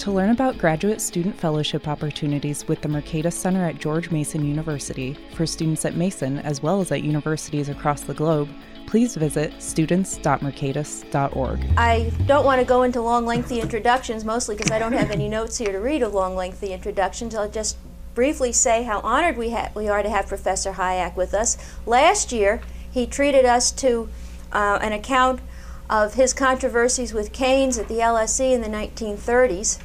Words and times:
To 0.00 0.10
learn 0.10 0.30
about 0.30 0.56
graduate 0.56 1.02
student 1.02 1.38
fellowship 1.38 1.86
opportunities 1.86 2.66
with 2.66 2.80
the 2.80 2.88
Mercatus 2.88 3.34
Center 3.34 3.66
at 3.66 3.78
George 3.78 4.10
Mason 4.10 4.46
University 4.46 5.14
for 5.34 5.44
students 5.44 5.84
at 5.84 5.94
Mason 5.94 6.38
as 6.38 6.62
well 6.62 6.80
as 6.80 6.90
at 6.90 7.02
universities 7.02 7.68
across 7.68 8.00
the 8.00 8.14
globe, 8.14 8.48
please 8.86 9.14
visit 9.14 9.52
students.mercatus.org. 9.60 11.66
I 11.76 12.10
don't 12.24 12.46
want 12.46 12.62
to 12.62 12.66
go 12.66 12.84
into 12.84 13.02
long, 13.02 13.26
lengthy 13.26 13.60
introductions, 13.60 14.24
mostly 14.24 14.56
because 14.56 14.70
I 14.70 14.78
don't 14.78 14.94
have 14.94 15.10
any 15.10 15.28
notes 15.28 15.58
here 15.58 15.70
to 15.70 15.78
read 15.78 16.02
a 16.02 16.08
long, 16.08 16.34
lengthy 16.34 16.72
introductions. 16.72 17.34
I'll 17.34 17.50
just 17.50 17.76
briefly 18.14 18.52
say 18.52 18.84
how 18.84 19.00
honored 19.00 19.36
we, 19.36 19.50
ha- 19.50 19.68
we 19.74 19.90
are 19.90 20.02
to 20.02 20.08
have 20.08 20.28
Professor 20.28 20.72
Hayek 20.72 21.14
with 21.14 21.34
us. 21.34 21.58
Last 21.84 22.32
year, 22.32 22.62
he 22.90 23.06
treated 23.06 23.44
us 23.44 23.70
to 23.72 24.08
uh, 24.50 24.78
an 24.80 24.94
account 24.94 25.40
of 25.90 26.14
his 26.14 26.32
controversies 26.32 27.12
with 27.12 27.34
Keynes 27.34 27.76
at 27.76 27.88
the 27.88 27.96
LSE 27.96 28.50
in 28.50 28.62
the 28.62 28.68
1930s. 28.68 29.78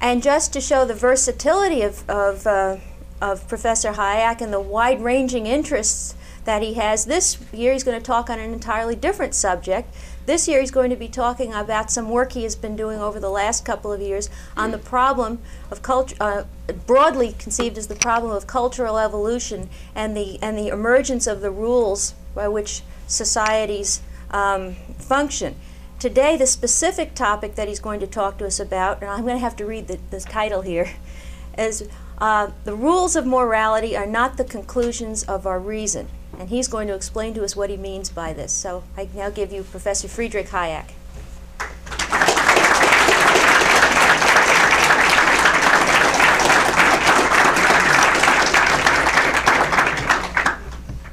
And 0.00 0.22
just 0.22 0.52
to 0.52 0.60
show 0.60 0.84
the 0.84 0.94
versatility 0.94 1.82
of, 1.82 2.08
of, 2.08 2.46
uh, 2.46 2.76
of 3.20 3.48
Professor 3.48 3.92
Hayek 3.92 4.40
and 4.40 4.52
the 4.52 4.60
wide 4.60 5.00
ranging 5.02 5.46
interests 5.46 6.14
that 6.44 6.62
he 6.62 6.74
has, 6.74 7.06
this 7.06 7.38
year 7.52 7.72
he's 7.72 7.82
going 7.82 7.98
to 7.98 8.04
talk 8.04 8.30
on 8.30 8.38
an 8.38 8.52
entirely 8.52 8.94
different 8.94 9.34
subject. 9.34 9.92
This 10.26 10.46
year 10.46 10.60
he's 10.60 10.70
going 10.70 10.90
to 10.90 10.96
be 10.96 11.08
talking 11.08 11.52
about 11.54 11.90
some 11.90 12.10
work 12.10 12.32
he 12.32 12.42
has 12.42 12.54
been 12.56 12.76
doing 12.76 13.00
over 13.00 13.18
the 13.18 13.30
last 13.30 13.64
couple 13.64 13.92
of 13.92 14.00
years 14.00 14.28
on 14.56 14.70
the 14.70 14.78
problem 14.78 15.40
of 15.70 15.82
culture, 15.82 16.16
uh, 16.20 16.44
broadly 16.86 17.34
conceived 17.38 17.78
as 17.78 17.86
the 17.86 17.94
problem 17.96 18.32
of 18.32 18.46
cultural 18.46 18.98
evolution 18.98 19.68
and 19.94 20.16
the, 20.16 20.40
and 20.42 20.58
the 20.58 20.68
emergence 20.68 21.26
of 21.26 21.40
the 21.40 21.50
rules 21.50 22.14
by 22.34 22.48
which 22.48 22.82
societies 23.06 24.02
um, 24.30 24.74
function. 24.98 25.56
Today, 25.98 26.36
the 26.36 26.46
specific 26.46 27.14
topic 27.14 27.54
that 27.54 27.68
he's 27.68 27.80
going 27.80 28.00
to 28.00 28.06
talk 28.06 28.36
to 28.36 28.46
us 28.46 28.60
about, 28.60 29.00
and 29.00 29.10
I'm 29.10 29.22
going 29.22 29.36
to 29.36 29.40
have 29.40 29.56
to 29.56 29.64
read 29.64 29.88
the, 29.88 29.98
the 30.10 30.20
title 30.20 30.60
here, 30.60 30.90
is 31.58 31.88
uh, 32.18 32.50
The 32.64 32.74
Rules 32.74 33.16
of 33.16 33.24
Morality 33.24 33.96
Are 33.96 34.04
Not 34.04 34.36
the 34.36 34.44
Conclusions 34.44 35.22
of 35.22 35.46
Our 35.46 35.58
Reason. 35.58 36.08
And 36.38 36.50
he's 36.50 36.68
going 36.68 36.86
to 36.88 36.94
explain 36.94 37.32
to 37.32 37.44
us 37.44 37.56
what 37.56 37.70
he 37.70 37.78
means 37.78 38.10
by 38.10 38.34
this. 38.34 38.52
So 38.52 38.84
I 38.94 39.08
now 39.14 39.30
give 39.30 39.54
you 39.54 39.62
Professor 39.62 40.06
Friedrich 40.06 40.48
Hayek. 40.48 40.90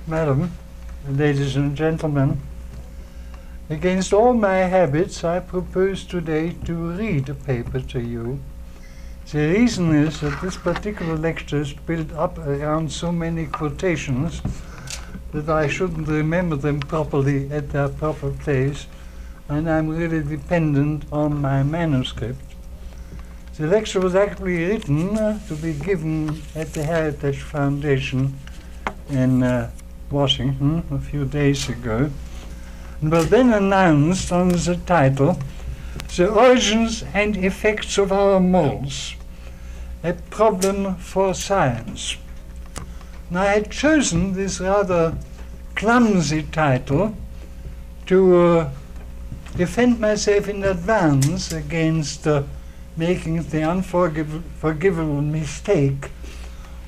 Madam, 0.05 0.51
ladies 1.07 1.55
and 1.55 1.73
gentlemen, 1.73 2.41
Against 3.69 4.11
all 4.11 4.33
my 4.33 4.57
habits, 4.57 5.23
I 5.23 5.39
propose 5.39 6.03
today 6.03 6.53
to 6.65 6.73
read 6.73 7.29
a 7.29 7.33
paper 7.33 7.79
to 7.79 8.01
you. 8.01 8.41
The 9.31 9.53
reason 9.53 9.95
is 9.95 10.19
that 10.19 10.41
this 10.41 10.57
particular 10.57 11.15
lecture 11.15 11.61
is 11.61 11.71
built 11.71 12.11
up 12.11 12.37
around 12.39 12.91
so 12.91 13.09
many 13.09 13.45
quotations 13.45 14.41
that 15.31 15.47
I 15.47 15.69
shouldn't 15.69 16.09
remember 16.09 16.57
them 16.57 16.81
properly 16.81 17.49
at 17.51 17.69
their 17.69 17.87
proper 17.87 18.31
place, 18.31 18.85
and 19.47 19.69
I'm 19.69 19.87
really 19.87 20.21
dependent 20.21 21.05
on 21.09 21.39
my 21.41 21.63
manuscript. 21.63 22.43
The 23.55 23.67
lecture 23.67 24.01
was 24.01 24.13
actually 24.13 24.57
written 24.65 25.17
uh, 25.17 25.39
to 25.47 25.55
be 25.55 25.71
given 25.71 26.41
at 26.53 26.73
the 26.73 26.83
Heritage 26.83 27.39
Foundation 27.39 28.37
in 29.09 29.41
uh, 29.41 29.71
Washington 30.11 30.83
a 30.91 30.99
few 30.99 31.23
days 31.23 31.69
ago 31.69 32.11
was 33.09 33.29
then 33.29 33.51
announced 33.51 34.31
under 34.31 34.55
the 34.55 34.75
title 34.77 35.37
The 36.15 36.29
Origins 36.29 37.03
and 37.13 37.35
Effects 37.35 37.97
of 37.97 38.11
Our 38.11 38.39
Morals 38.39 39.15
A 40.03 40.13
Problem 40.13 40.95
for 40.95 41.33
Science. 41.33 42.17
Now, 43.29 43.41
I 43.41 43.53
had 43.53 43.71
chosen 43.71 44.33
this 44.33 44.59
rather 44.59 45.17
clumsy 45.75 46.43
title 46.43 47.15
to 48.05 48.37
uh, 48.37 48.69
defend 49.55 49.99
myself 49.99 50.47
in 50.47 50.63
advance 50.63 51.51
against 51.51 52.27
uh, 52.27 52.43
making 52.95 53.41
the 53.43 53.63
unforgivable 53.63 55.21
mistake 55.21 56.09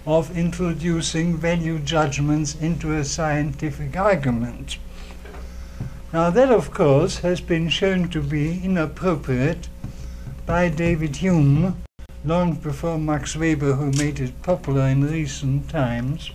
of 0.05 0.37
introducing 0.37 1.35
value 1.35 1.79
judgments 1.79 2.55
into 2.55 2.93
a 2.93 3.03
scientific 3.03 3.97
argument. 3.97 4.77
Now, 6.15 6.29
that, 6.29 6.49
of 6.49 6.71
course, 6.71 7.19
has 7.19 7.41
been 7.41 7.67
shown 7.67 8.07
to 8.11 8.21
be 8.21 8.63
inappropriate 8.63 9.67
by 10.45 10.69
David 10.69 11.17
Hume 11.17 11.83
long 12.23 12.53
before 12.53 12.97
Max 12.97 13.35
Weber, 13.35 13.73
who 13.73 13.91
made 13.91 14.21
it 14.21 14.41
popular 14.41 14.83
in 14.83 15.05
recent 15.05 15.69
times. 15.69 16.31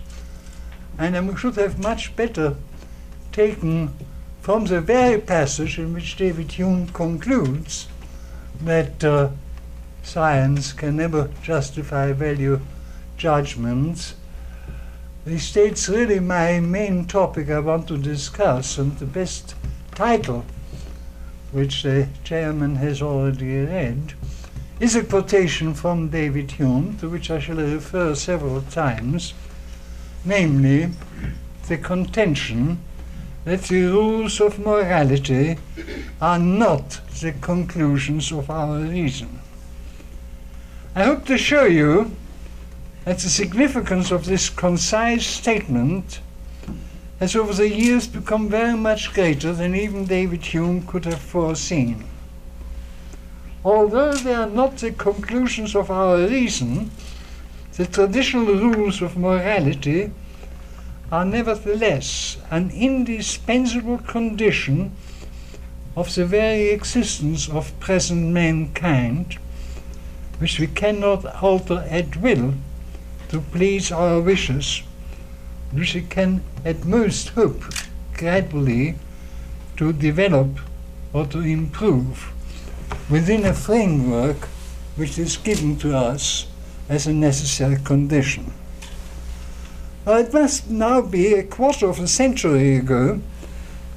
And 0.99 1.17
I 1.17 1.35
should 1.35 1.55
have 1.55 1.79
much 1.79 2.15
better 2.15 2.57
taken 3.31 3.95
from 4.39 4.65
the 4.65 4.81
very 4.81 5.19
passage 5.19 5.79
in 5.79 5.95
which 5.95 6.15
David 6.15 6.51
Hume 6.51 6.85
concludes 6.89 7.87
that 8.61 9.03
uh, 9.03 9.29
science 10.03 10.73
can 10.73 10.97
never 10.97 11.31
justify 11.41 12.11
value 12.11 12.59
judgments. 13.17 14.13
He 15.25 15.39
states 15.39 15.89
really 15.89 16.19
my 16.19 16.59
main 16.59 17.05
topic 17.05 17.49
I 17.49 17.57
want 17.57 17.87
to 17.87 17.97
discuss, 17.97 18.77
and 18.77 18.95
the 18.99 19.07
best 19.07 19.55
title, 19.95 20.45
which 21.51 21.83
the 21.83 22.07
chairman 22.23 22.75
has 22.77 23.01
already 23.01 23.65
read, 23.65 24.13
is 24.79 24.95
a 24.95 25.03
quotation 25.03 25.73
from 25.73 26.09
David 26.09 26.51
Hume, 26.51 26.97
to 26.97 27.09
which 27.09 27.29
I 27.29 27.39
shall 27.39 27.57
refer 27.57 28.15
several 28.15 28.61
times, 28.61 29.33
namely 30.25 30.89
the 31.67 31.77
contention 31.77 32.79
that 33.45 33.63
the 33.63 33.83
rules 33.83 34.39
of 34.39 34.59
morality 34.59 35.57
are 36.21 36.39
not 36.39 37.01
the 37.21 37.33
conclusions 37.33 38.31
of 38.31 38.49
our 38.49 38.79
reason. 38.79 39.39
I 40.95 41.03
hope 41.03 41.25
to 41.25 41.37
show 41.37 41.65
you 41.65 42.11
that 43.05 43.19
the 43.19 43.29
significance 43.29 44.11
of 44.11 44.25
this 44.25 44.49
concise 44.49 45.25
statement 45.25 46.21
has 47.21 47.35
over 47.35 47.53
the 47.53 47.69
years 47.69 48.07
become 48.07 48.49
very 48.49 48.75
much 48.75 49.13
greater 49.13 49.53
than 49.53 49.75
even 49.75 50.05
David 50.05 50.43
Hume 50.43 50.81
could 50.87 51.05
have 51.05 51.21
foreseen. 51.21 52.03
Although 53.63 54.13
they 54.13 54.33
are 54.33 54.49
not 54.49 54.77
the 54.77 54.91
conclusions 54.91 55.75
of 55.75 55.91
our 55.91 56.17
reason, 56.17 56.89
the 57.73 57.85
traditional 57.85 58.47
rules 58.47 59.03
of 59.03 59.17
morality 59.17 60.09
are 61.11 61.23
nevertheless 61.23 62.37
an 62.49 62.71
indispensable 62.71 63.99
condition 63.99 64.91
of 65.95 66.15
the 66.15 66.25
very 66.25 66.69
existence 66.69 67.47
of 67.47 67.79
present 67.79 68.29
mankind, 68.29 69.37
which 70.39 70.59
we 70.59 70.65
cannot 70.65 71.23
alter 71.43 71.85
at 71.87 72.17
will 72.17 72.55
to 73.29 73.41
please 73.41 73.91
our 73.91 74.19
wishes 74.19 74.81
which 75.71 75.95
we 75.95 76.01
can 76.01 76.43
at 76.65 76.85
most 76.85 77.29
hope 77.29 77.63
gradually 78.13 78.95
to 79.77 79.93
develop 79.93 80.59
or 81.13 81.25
to 81.25 81.39
improve 81.39 82.31
within 83.09 83.45
a 83.45 83.53
framework 83.53 84.47
which 84.95 85.17
is 85.17 85.37
given 85.37 85.77
to 85.77 85.95
us 85.95 86.47
as 86.89 87.07
a 87.07 87.13
necessary 87.13 87.77
condition. 87.83 88.53
Well, 90.05 90.17
it 90.17 90.33
must 90.33 90.69
now 90.69 91.01
be 91.01 91.33
a 91.33 91.43
quarter 91.43 91.87
of 91.87 91.99
a 91.99 92.07
century 92.07 92.75
ago 92.75 93.21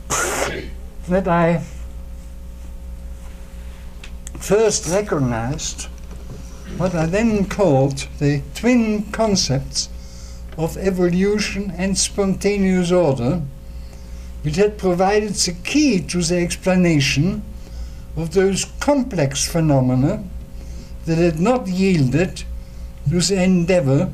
that 1.09 1.27
I 1.27 1.65
first 4.39 4.87
recognized 4.89 5.89
what 6.77 6.95
I 6.95 7.07
then 7.07 7.47
called 7.47 8.07
the 8.19 8.43
twin 8.55 9.05
concepts 9.13 9.89
of 10.57 10.77
evolution 10.77 11.73
and 11.77 11.97
spontaneous 11.99 12.93
order, 12.93 13.43
which 14.43 14.57
had 14.57 14.79
provided 14.79 15.31
the 15.31 15.53
key 15.65 16.01
to 16.01 16.23
the 16.23 16.37
explanation 16.37 17.43
of 18.17 18.33
those 18.35 18.67
complex 18.81 19.47
phenomena 19.47 20.23
that 21.07 21.19
had 21.19 21.41
not 21.41 21.67
yielded 21.67 22.45
to 23.09 23.21
the 23.21 23.43
endeavor 23.43 24.13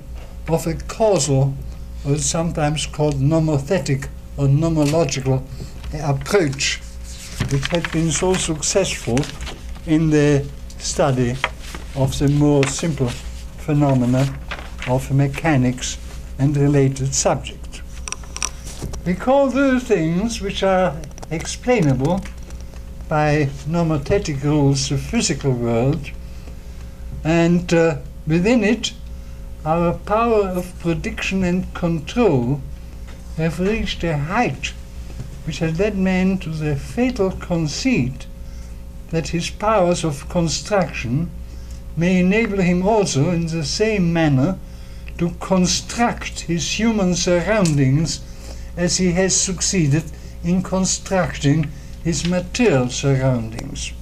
of 0.48 0.66
a 0.66 0.74
causal, 0.74 1.54
or 2.04 2.16
sometimes 2.16 2.86
called 2.86 3.16
nomothetic, 3.16 4.08
or 4.36 4.46
nomological 4.46 5.42
approach 6.02 6.80
which 7.50 7.66
had 7.68 7.90
been 7.90 8.10
so 8.10 8.34
successful 8.34 9.18
in 9.86 10.10
the 10.10 10.46
study 10.78 11.36
of 11.96 12.16
the 12.18 12.28
more 12.28 12.64
simple 12.66 13.08
phenomena 13.58 14.38
of 14.88 15.10
mechanics 15.10 15.98
and 16.40 16.56
related 16.56 17.14
subjects. 17.14 17.82
We 19.04 19.14
call 19.14 19.50
those 19.50 19.84
things 19.84 20.40
which 20.40 20.62
are 20.62 20.96
explainable 21.30 22.22
by 23.08 23.50
nomothetic 23.68 24.42
rules 24.42 24.88
the 24.88 24.96
physical 24.96 25.52
world, 25.52 26.10
and 27.22 27.72
uh, 27.74 27.98
within 28.26 28.64
it, 28.64 28.94
our 29.66 29.92
power 29.92 30.48
of 30.48 30.78
prediction 30.80 31.44
and 31.44 31.72
control 31.74 32.62
have 33.36 33.60
reached 33.60 34.02
a 34.02 34.16
height 34.16 34.72
which 35.44 35.58
has 35.58 35.78
led 35.78 35.98
man 35.98 36.38
to 36.38 36.48
the 36.48 36.74
fatal 36.74 37.30
conceit 37.32 38.26
that 39.10 39.28
his 39.28 39.50
powers 39.50 40.04
of 40.04 40.28
construction 40.30 41.30
may 41.96 42.20
enable 42.20 42.60
him 42.62 42.86
also 42.86 43.30
in 43.30 43.46
the 43.48 43.64
same 43.64 44.12
manner 44.12 44.58
to 45.20 45.28
construct 45.38 46.40
his 46.40 46.80
human 46.80 47.14
surroundings 47.14 48.22
as 48.74 48.96
he 48.96 49.12
has 49.12 49.38
succeeded 49.38 50.02
in 50.42 50.62
constructing 50.62 51.70
his 52.02 52.26
material 52.26 52.88
surroundings. 52.88 53.92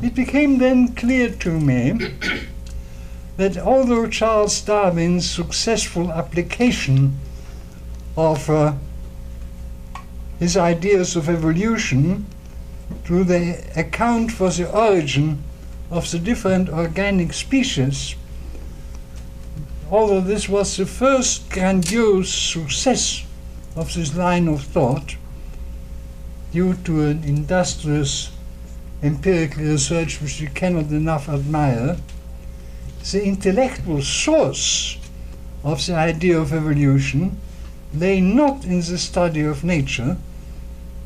It 0.00 0.14
became 0.14 0.58
then 0.58 0.94
clear 0.94 1.28
to 1.28 1.50
me 1.58 2.14
that 3.36 3.58
although 3.58 4.06
Charles 4.06 4.60
Darwin's 4.60 5.28
successful 5.28 6.12
application 6.12 7.18
of 8.16 8.48
uh, 8.48 8.74
his 10.38 10.56
ideas 10.56 11.16
of 11.16 11.28
evolution 11.28 12.26
to 13.06 13.24
the 13.24 13.58
account 13.74 14.30
for 14.30 14.50
the 14.50 14.70
origin 14.70 15.42
of 15.90 16.08
the 16.12 16.20
different 16.20 16.68
organic 16.68 17.32
species, 17.32 18.14
although 19.90 20.20
this 20.20 20.48
was 20.48 20.76
the 20.76 20.86
first 20.86 21.50
grandiose 21.50 22.32
success 22.32 23.24
of 23.74 23.92
this 23.94 24.14
line 24.14 24.46
of 24.46 24.62
thought, 24.62 25.16
due 26.52 26.74
to 26.74 27.02
an 27.02 27.24
industrious 27.24 28.30
empirical 29.02 29.64
research 29.64 30.20
which 30.20 30.40
we 30.40 30.46
cannot 30.48 30.90
enough 30.90 31.28
admire, 31.28 31.96
the 33.10 33.24
intellectual 33.24 34.02
source 34.02 34.98
of 35.64 35.84
the 35.86 35.94
idea 35.94 36.38
of 36.38 36.52
evolution 36.52 37.36
lay 37.94 38.20
not 38.20 38.64
in 38.64 38.80
the 38.80 38.98
study 38.98 39.40
of 39.40 39.64
nature, 39.64 40.16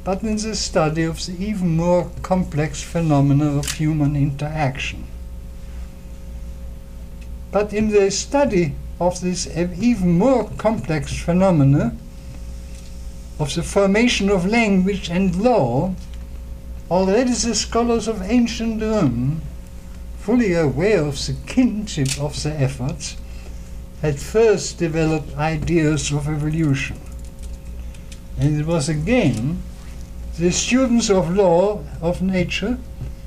but 0.03 0.23
in 0.23 0.37
the 0.37 0.55
study 0.55 1.05
of 1.05 1.25
the 1.25 1.33
even 1.39 1.77
more 1.77 2.11
complex 2.23 2.83
phenomena 2.83 3.57
of 3.59 3.71
human 3.73 4.17
interaction. 4.17 5.07
But 7.55 7.73
in 7.73 7.91
the 7.91 8.11
study 8.11 8.75
of 8.99 9.21
this 9.21 9.47
even 9.47 10.19
more 10.19 10.51
complex 10.59 11.17
phenomena, 11.17 11.97
of 13.39 13.55
the 13.55 13.63
formation 13.63 14.29
of 14.29 14.45
language 14.45 15.09
and 15.09 15.37
law, 15.37 15.95
already 16.91 17.31
the 17.31 17.55
scholars 17.55 18.09
of 18.09 18.23
ancient 18.23 18.83
Rome, 18.83 19.41
fully 20.19 20.53
aware 20.53 21.03
of 21.05 21.15
the 21.25 21.37
kinship 21.47 22.19
of 22.19 22.43
the 22.43 22.51
efforts, 22.51 23.17
had 24.03 24.19
first 24.19 24.79
developed 24.79 25.37
ideas 25.37 26.11
of 26.11 26.27
evolution. 26.27 26.99
And 28.37 28.59
it 28.61 28.67
was 28.67 28.89
again 28.89 29.63
the 30.41 30.51
students 30.51 31.09
of 31.09 31.33
law, 31.33 31.85
of 32.03 32.21
nature, 32.21 32.79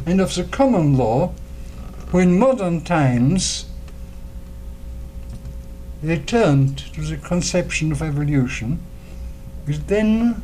and 0.05 0.19
of 0.19 0.35
the 0.35 0.43
common 0.43 0.97
law 0.97 1.31
who 2.07 2.19
in 2.19 2.37
modern 2.37 2.81
times 2.81 3.67
returned 6.01 6.77
to 6.93 7.01
the 7.01 7.17
conception 7.17 7.91
of 7.91 8.01
evolution 8.01 8.79
which 9.65 9.79
then 9.87 10.41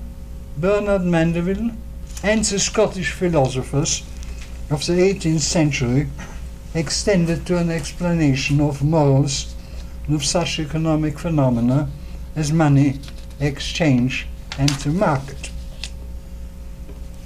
Bernard 0.57 1.03
Mandeville 1.03 1.71
and 2.23 2.43
the 2.43 2.59
Scottish 2.59 3.11
philosophers 3.11 4.03
of 4.69 4.85
the 4.85 4.93
18th 4.93 5.41
century 5.41 6.09
extended 6.73 7.45
to 7.45 7.57
an 7.57 7.69
explanation 7.69 8.59
of 8.59 8.83
morals 8.83 9.53
and 10.07 10.15
of 10.15 10.25
such 10.25 10.59
economic 10.59 11.19
phenomena 11.19 11.89
as 12.35 12.51
money, 12.51 12.99
exchange, 13.39 14.27
and 14.57 14.69
the 14.69 14.89
market. 14.89 15.51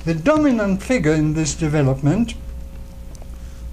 The 0.06 0.14
dominant 0.14 0.84
figure 0.84 1.14
in 1.14 1.34
this 1.34 1.54
development 1.54 2.34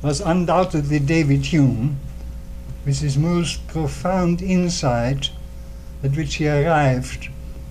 was 0.03 0.21
undoubtedly 0.21 0.99
David 0.99 1.47
Hume, 1.47 1.99
with 2.85 3.01
his 3.01 3.17
most 3.17 3.67
profound 3.67 4.43
insight 4.43 5.31
at 6.03 6.17
which 6.17 6.35
he 6.37 6.49
arrived 6.49 7.29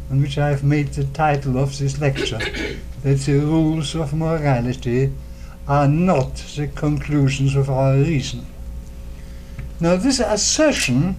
on 0.10 0.22
which 0.22 0.38
I 0.38 0.50
have 0.50 0.64
made 0.64 0.90
the 0.90 1.06
title 1.06 1.58
of 1.58 1.78
this 1.78 2.00
lecture, 2.00 2.38
that 3.04 3.20
the 3.20 3.40
rules 3.40 3.96
of 3.96 4.14
morality 4.14 5.12
are 5.68 5.88
not 5.88 6.36
the 6.56 6.68
conclusions 6.68 7.56
of 7.56 7.70
our 7.70 7.96
reason. 7.96 8.46
Now, 9.80 9.96
this 9.96 10.20
assertion 10.20 11.18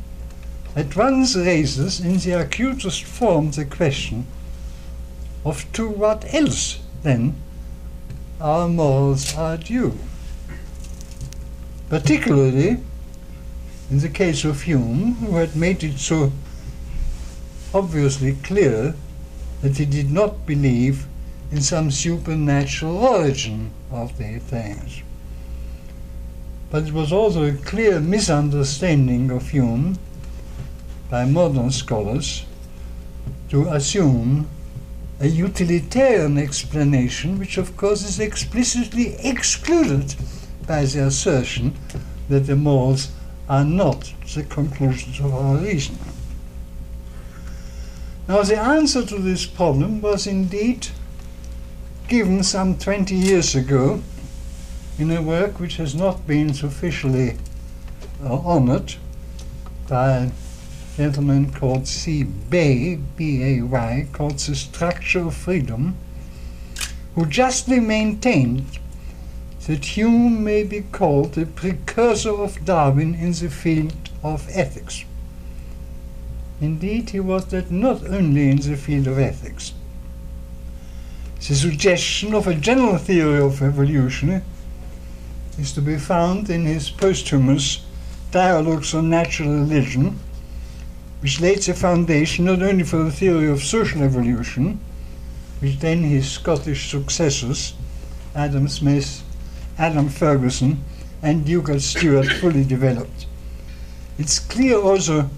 at 0.76 0.97
once 0.97 1.37
raises 1.37 2.00
in 2.00 2.19
the 2.19 2.40
acutest 2.40 3.05
form 3.05 3.50
the 3.50 3.64
question 3.64 4.26
of 5.44 5.70
to 5.73 5.88
what 5.88 6.32
else, 6.35 6.81
then, 7.02 7.35
our 8.40 8.69
morals 8.69 9.35
are 9.37 9.56
due. 9.56 9.99
Particularly 11.88 12.79
in 13.90 14.00
the 14.00 14.08
case 14.08 14.44
of 14.44 14.62
Hume, 14.62 15.14
who 15.16 15.36
had 15.36 15.56
made 15.56 15.84
it 15.84 15.98
so 15.98 16.32
obviously 17.72 18.34
clear 18.42 18.94
that 19.62 19.76
he 19.76 19.84
did 19.84 20.10
not 20.10 20.46
believe 20.46 21.06
in 21.50 21.60
some 21.60 21.90
supernatural 21.90 22.96
origin 22.98 23.70
of 23.90 24.16
the 24.19 24.38
things. 24.38 25.02
But 26.70 26.88
it 26.88 26.92
was 26.92 27.12
also 27.12 27.44
a 27.44 27.52
clear 27.52 28.00
misunderstanding 28.00 29.30
of 29.30 29.50
Hume 29.50 29.99
by 31.11 31.25
modern 31.25 31.70
scholars 31.70 32.44
to 33.50 33.68
assume 33.68 34.49
a 35.20 35.28
utilitarian 35.28 36.38
explanation, 36.38 37.38
which 37.38 37.56
of 37.56 37.76
course 37.76 38.02
is 38.02 38.18
explicitly 38.18 39.14
excluded 39.20 40.14
by 40.66 40.85
the 40.85 41.06
assertion 41.06 41.75
that 42.28 42.47
the 42.47 42.56
morals 42.56 43.12
are 43.48 43.64
not 43.64 44.12
the 44.34 44.42
conclusions 44.42 45.20
of 45.20 45.34
our 45.34 45.56
reason. 45.56 45.98
Now, 48.26 48.42
the 48.42 48.58
answer 48.58 49.04
to 49.04 49.18
this 49.18 49.44
problem 49.44 50.00
was 50.00 50.26
indeed 50.26 50.88
given 52.08 52.42
some 52.42 52.78
20 52.78 53.14
years 53.14 53.54
ago 53.54 54.02
in 54.98 55.10
a 55.10 55.20
work 55.20 55.60
which 55.60 55.76
has 55.76 55.94
not 55.94 56.26
been 56.26 56.50
officially 56.50 57.36
uh, 58.22 58.36
honored 58.38 58.94
by 59.88 60.10
a 60.10 60.30
gentleman 60.96 61.52
called 61.52 61.86
C. 61.86 62.22
Bay, 62.22 62.96
B-A-Y, 63.16 64.08
called 64.12 64.38
The 64.38 64.54
Structure 64.54 65.26
of 65.26 65.34
Freedom, 65.34 65.96
who 67.14 67.26
justly 67.26 67.80
maintained 67.80 68.78
that 69.66 69.97
Hume 69.97 70.44
may 70.44 70.62
be 70.62 70.83
called 70.92 71.33
the 71.33 71.47
precursor 71.47 72.35
of 72.35 72.64
Darwin 72.64 73.14
in 73.14 73.33
the 73.33 73.49
field 73.49 74.11
of 74.23 74.47
ethics. 74.50 75.04
Indeed, 76.61 77.11
he 77.11 77.21
was 77.21 77.47
that 77.47 77.71
not 77.71 78.06
only 78.06 78.50
in 78.50 78.59
the 78.59 78.76
field 78.76 79.06
of 79.06 79.18
ethics. 79.18 79.73
The 81.47 81.54
suggestion 81.54 82.35
of 82.35 82.47
a 82.47 82.54
general 82.54 82.99
theory 82.99 83.40
of 83.40 83.62
evolution 83.62 84.42
is 85.59 85.73
to 85.73 85.80
be 85.80 85.97
found 85.97 86.50
in 86.50 86.64
his 86.64 86.90
posthumous 86.90 87.85
Dialogues 88.30 88.94
on 88.94 89.11
Natural 89.11 89.50
Religion, 89.50 90.18
which 91.21 91.40
laid 91.40 91.62
the 91.62 91.75
foundation 91.75 92.44
not 92.44 92.62
only 92.62 92.85
for 92.85 92.99
the 92.99 93.12
theory 93.12 93.49
of 93.49 93.62
social 93.62 94.02
evolution, 94.02 94.78
which 95.61 95.78
then 95.78 96.02
his 96.02 96.30
Scottish 96.30 96.90
successors, 96.90 97.75
Adam 98.35 98.68
Smith, 98.68 99.24
Adam 99.78 100.09
Ferguson, 100.09 100.85
and 101.23 101.45
Dugald 101.45 101.81
Stewart 101.81 102.26
fully 102.26 102.64
developed. 102.64 103.26
It's 104.19 104.38
clear 104.38 104.76
also 104.76 105.31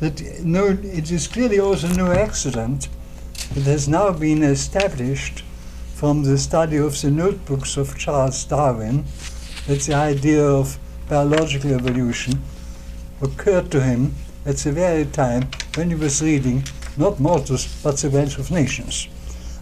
that 0.00 0.20
no, 0.42 0.76
it 0.82 1.10
is 1.10 1.28
clearly 1.28 1.60
also 1.60 1.88
no 1.88 2.12
accident 2.12 2.88
that 3.54 3.64
has 3.64 3.88
now 3.88 4.12
been 4.12 4.42
established 4.42 5.44
from 5.94 6.24
the 6.24 6.36
study 6.36 6.76
of 6.76 7.00
the 7.00 7.10
notebooks 7.10 7.76
of 7.76 7.96
Charles 7.96 8.44
Darwin 8.44 9.04
that 9.66 9.80
the 9.80 9.94
idea 9.94 10.44
of 10.44 10.78
biological 11.08 11.72
evolution 11.72 12.42
occurred 13.22 13.70
to 13.70 13.80
him 13.80 14.14
at 14.44 14.56
the 14.56 14.72
very 14.72 15.06
time 15.06 15.48
when 15.76 15.90
he 15.90 15.94
was 15.94 16.20
reading 16.20 16.64
not 16.96 17.18
Malthus, 17.20 17.66
but 17.82 17.96
the 17.98 18.10
wealth 18.10 18.38
of 18.38 18.50
nations. 18.50 19.08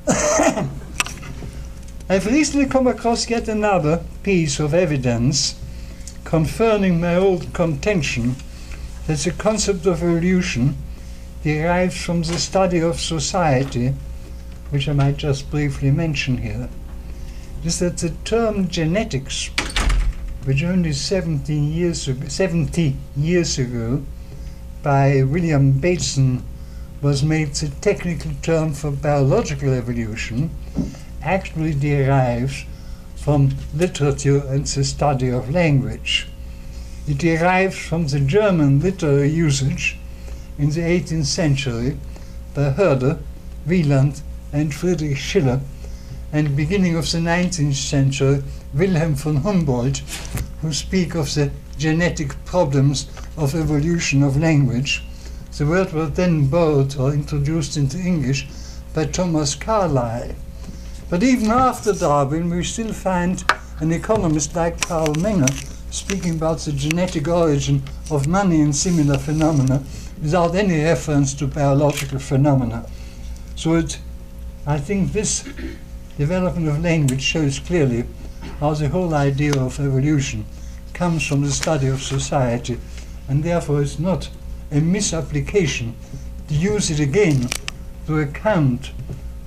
I've 2.13 2.27
recently 2.27 2.67
come 2.67 2.87
across 2.87 3.31
yet 3.31 3.49
another 3.49 4.05
piece 4.23 4.61
of 4.61 4.75
evidence 4.75 5.59
confirming 6.25 7.01
my 7.01 7.17
old 7.17 7.55
contention 7.55 8.37
that 9.07 9.21
the 9.21 9.31
concept 9.31 9.87
of 9.87 10.03
evolution 10.03 10.77
derives 11.43 11.97
from 12.05 12.21
the 12.21 12.39
study 12.39 12.81
of 12.81 13.01
society, 13.01 13.95
which 14.69 14.91
I 14.91 14.93
might 14.93 15.17
just 15.17 15.51
briefly 15.51 15.91
mention 15.91 16.37
here, 16.37 16.69
is 17.65 17.79
that 17.79 17.97
the 17.97 18.11
term 18.27 18.69
genetics, 18.69 19.49
which 20.45 20.63
only 20.63 20.93
17 20.93 21.73
years 21.73 22.09
ago, 22.09 22.29
70 22.29 22.95
years 23.17 23.59
ago 23.59 24.03
by 24.83 25.23
William 25.23 25.73
Bateson 25.81 26.45
was 27.01 27.23
made 27.23 27.55
the 27.55 27.69
technical 27.81 28.33
term 28.43 28.75
for 28.75 28.91
biological 28.91 29.73
evolution, 29.73 30.51
actually 31.23 31.75
derives 31.75 32.65
from 33.17 33.55
literature 33.75 34.43
and 34.49 34.67
the 34.67 34.85
study 34.85 35.29
of 35.29 35.51
language. 35.51 36.27
It 37.07 37.19
derives 37.19 37.79
from 37.79 38.07
the 38.07 38.21
German 38.21 38.81
literary 38.81 39.31
usage 39.31 39.97
in 40.59 40.71
the 40.71 40.81
18th 40.81 41.27
century 41.27 41.97
by 42.55 42.71
Herder, 42.71 43.19
Wieland, 43.67 44.23
and 44.53 44.75
Friedrich 44.75 45.17
Schiller, 45.17 45.61
and 46.33 46.57
beginning 46.57 46.97
of 46.97 47.11
the 47.11 47.19
19th 47.19 47.75
century, 47.75 48.43
Wilhelm 48.75 49.15
von 49.15 49.37
Humboldt, 49.37 50.03
who 50.61 50.73
speak 50.73 51.15
of 51.15 51.35
the 51.35 51.51
genetic 51.79 52.45
problems 52.45 53.09
of 53.37 53.55
evolution 53.55 54.23
of 54.23 54.37
language. 54.37 55.03
The 55.57 55.67
word 55.67 55.93
was 55.93 56.13
then 56.13 56.47
borrowed 56.47 56.97
or 56.97 57.13
introduced 57.13 57.77
into 57.77 57.99
English 57.99 58.47
by 58.95 59.07
Thomas 59.07 59.55
Carlyle. 59.55 60.35
But 61.13 61.23
even 61.23 61.51
after 61.51 61.93
Darwin, 61.93 62.49
we 62.49 62.65
still 62.65 62.95
find 62.95 63.45
an 63.81 63.93
economist 63.93 64.57
like 64.57 64.81
Carl 64.81 65.13
Menger 65.17 65.53
speaking 65.93 66.37
about 66.37 66.61
the 66.61 66.73
genetic 66.73 67.29
origin 67.29 67.83
of 68.11 68.27
money 68.27 68.63
and 68.63 68.75
similar 68.75 69.19
phenomena 69.19 69.83
without 70.23 70.55
any 70.55 70.83
reference 70.83 71.35
to 71.35 71.47
biological 71.47 72.19
phenomena. 72.19 72.87
So 73.57 73.75
it, 73.75 73.99
I 74.67 74.79
think 74.79 75.13
this 75.13 75.47
development 76.17 76.69
of 76.69 76.83
language 76.83 77.21
shows 77.21 77.59
clearly 77.59 78.05
how 78.59 78.73
the 78.73 78.89
whole 78.89 79.13
idea 79.13 79.55
of 79.61 79.79
evolution 79.81 80.47
comes 80.95 81.27
from 81.27 81.43
the 81.43 81.51
study 81.51 81.89
of 81.89 82.01
society, 82.01 82.79
and 83.29 83.45
therefore 83.45 83.83
it's 83.83 83.99
not 83.99 84.31
a 84.71 84.81
misapplication 84.81 85.95
to 86.49 86.55
use 86.55 86.91
it 86.91 87.01
again 87.01 87.51
to 88.07 88.19
account 88.19 88.93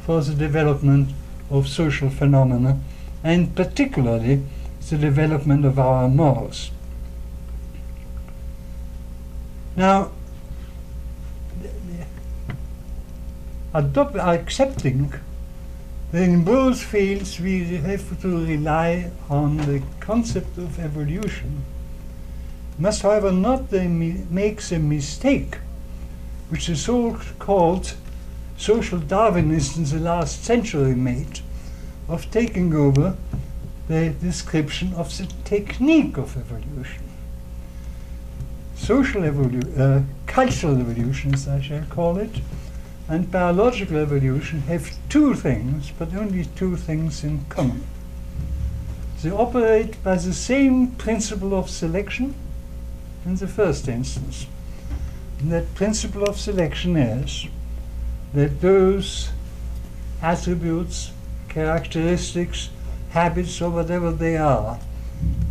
for 0.05 0.21
the 0.21 0.35
development 0.35 1.09
of 1.49 1.67
social 1.67 2.09
phenomena, 2.09 2.79
and 3.23 3.55
particularly 3.55 4.43
the 4.89 4.97
development 4.97 5.65
of 5.65 5.79
our 5.79 6.07
morals. 6.07 6.71
Now, 9.75 10.11
adopt, 13.73 14.15
accepting 14.15 15.13
that 16.11 16.21
in 16.21 16.43
both 16.43 16.81
fields 16.81 17.39
we 17.39 17.77
have 17.77 18.21
to 18.21 18.45
rely 18.45 19.11
on 19.29 19.57
the 19.57 19.81
concept 19.99 20.57
of 20.57 20.79
evolution, 20.79 21.63
must 22.77 23.01
however 23.01 23.31
not 23.31 23.71
make 23.71 24.61
the 24.61 24.79
mistake 24.79 25.57
which 26.49 26.69
is 26.69 26.83
so-called 26.83 27.95
social 28.57 28.99
Darwinism 28.99 29.83
in 29.83 29.89
the 29.89 29.99
last 29.99 30.43
century 30.43 30.95
made 30.95 31.39
of 32.07 32.29
taking 32.31 32.73
over 32.73 33.17
the 33.87 34.09
description 34.21 34.93
of 34.93 35.15
the 35.17 35.27
technique 35.43 36.17
of 36.17 36.37
evolution. 36.37 37.03
Social 38.75 39.23
evolution, 39.23 39.79
uh, 39.79 40.03
cultural 40.25 40.79
evolution, 40.79 41.33
as 41.33 41.47
I 41.47 41.61
shall 41.61 41.85
call 41.85 42.17
it, 42.17 42.41
and 43.07 43.31
biological 43.31 43.97
evolution 43.97 44.61
have 44.61 44.97
two 45.09 45.35
things, 45.35 45.91
but 45.97 46.13
only 46.13 46.45
two 46.55 46.75
things 46.75 47.23
in 47.23 47.45
common. 47.49 47.83
They 49.21 49.31
operate 49.31 50.03
by 50.03 50.15
the 50.15 50.33
same 50.33 50.91
principle 50.91 51.53
of 51.55 51.69
selection 51.69 52.35
in 53.25 53.35
the 53.35 53.47
first 53.47 53.87
instance. 53.87 54.47
And 55.39 55.51
that 55.51 55.73
principle 55.75 56.23
of 56.23 56.39
selection 56.39 56.95
is 56.95 57.47
that 58.35 58.59
those 58.59 59.29
attributes, 60.21 61.11
characteristics, 61.47 62.69
habits, 63.09 63.61
or 63.61 63.69
whatever 63.69 64.11
they 64.11 64.35
are, 64.35 64.77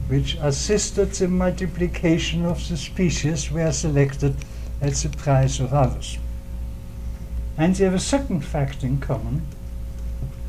which 0.09 0.37
assisted 0.43 1.11
the 1.13 1.27
multiplication 1.27 2.45
of 2.45 2.69
the 2.69 2.77
species 2.77 3.51
were 3.51 3.73
selected 3.73 4.37
at 4.83 4.93
the 4.95 5.09
price 5.09 5.61
of 5.61 5.73
others. 5.73 6.19
And 7.57 7.75
they 7.75 7.85
have 7.85 7.95
a 7.95 7.99
second 7.99 8.45
fact 8.45 8.85
in 8.85 9.01
common. 9.01 9.47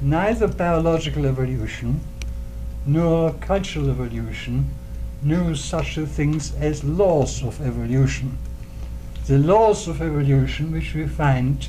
Neither 0.01 0.49
biological 0.49 1.25
evolution 1.25 2.01
nor 2.85 3.31
cultural 3.33 3.89
evolution 3.89 4.69
knew 5.23 5.55
such 5.55 5.95
things 5.95 6.53
as 6.55 6.83
laws 6.83 7.41
of 7.43 7.61
evolution. 7.61 8.37
The 9.27 9.37
laws 9.37 9.87
of 9.87 10.01
evolution 10.01 10.73
which 10.73 10.93
we 10.93 11.07
find 11.07 11.67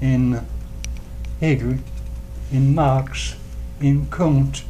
in 0.00 0.46
Hegel, 1.40 1.78
in 2.52 2.74
Marx, 2.74 3.36
in 3.80 4.06
Comte, 4.06 4.64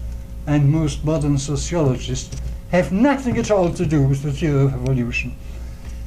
and 0.47 0.71
most 0.71 1.05
modern 1.05 1.39
sociologists 1.39 2.41
have 2.71 2.93
nothing 2.93 3.37
at 3.39 3.51
all 3.51 3.73
to 3.73 3.87
do 3.87 4.03
with 4.03 4.23
the 4.23 4.33
theory 4.33 4.65
of 4.65 4.75
evolution. 4.75 5.35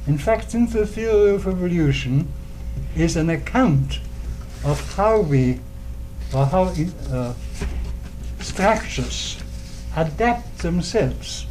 In 0.06 0.18
fact, 0.18 0.54
in 0.54 0.66
the 0.66 0.86
theory 0.86 1.34
of 1.34 1.46
evolution 1.46 2.28
is 2.96 3.16
an 3.16 3.30
account 3.30 4.00
of 4.64 4.94
how 4.94 5.20
we, 5.20 5.60
or 6.34 6.46
how 6.46 6.74
uh, 7.10 7.34
structures 8.40 9.38
adapt 9.96 10.58
themselves 10.58 11.46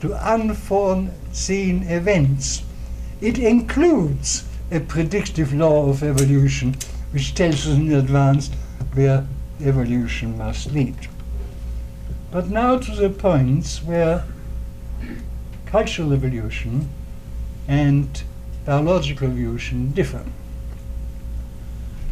to 0.00 0.14
unforeseen 0.14 1.82
events. 1.84 2.62
It 3.20 3.38
includes 3.38 4.44
a 4.70 4.80
predictive 4.80 5.52
law 5.52 5.88
of 5.88 6.02
evolution 6.02 6.76
which 7.14 7.32
tells 7.32 7.64
us 7.68 7.76
in 7.76 7.92
advance 7.92 8.50
where 8.94 9.24
evolution 9.60 10.36
must 10.36 10.72
lead. 10.72 10.96
But 12.32 12.50
now 12.50 12.76
to 12.78 12.90
the 12.90 13.08
points 13.08 13.84
where 13.84 14.24
cultural 15.64 16.12
evolution 16.12 16.88
and 17.68 18.20
biological 18.64 19.28
evolution 19.28 19.92
differ. 19.92 20.24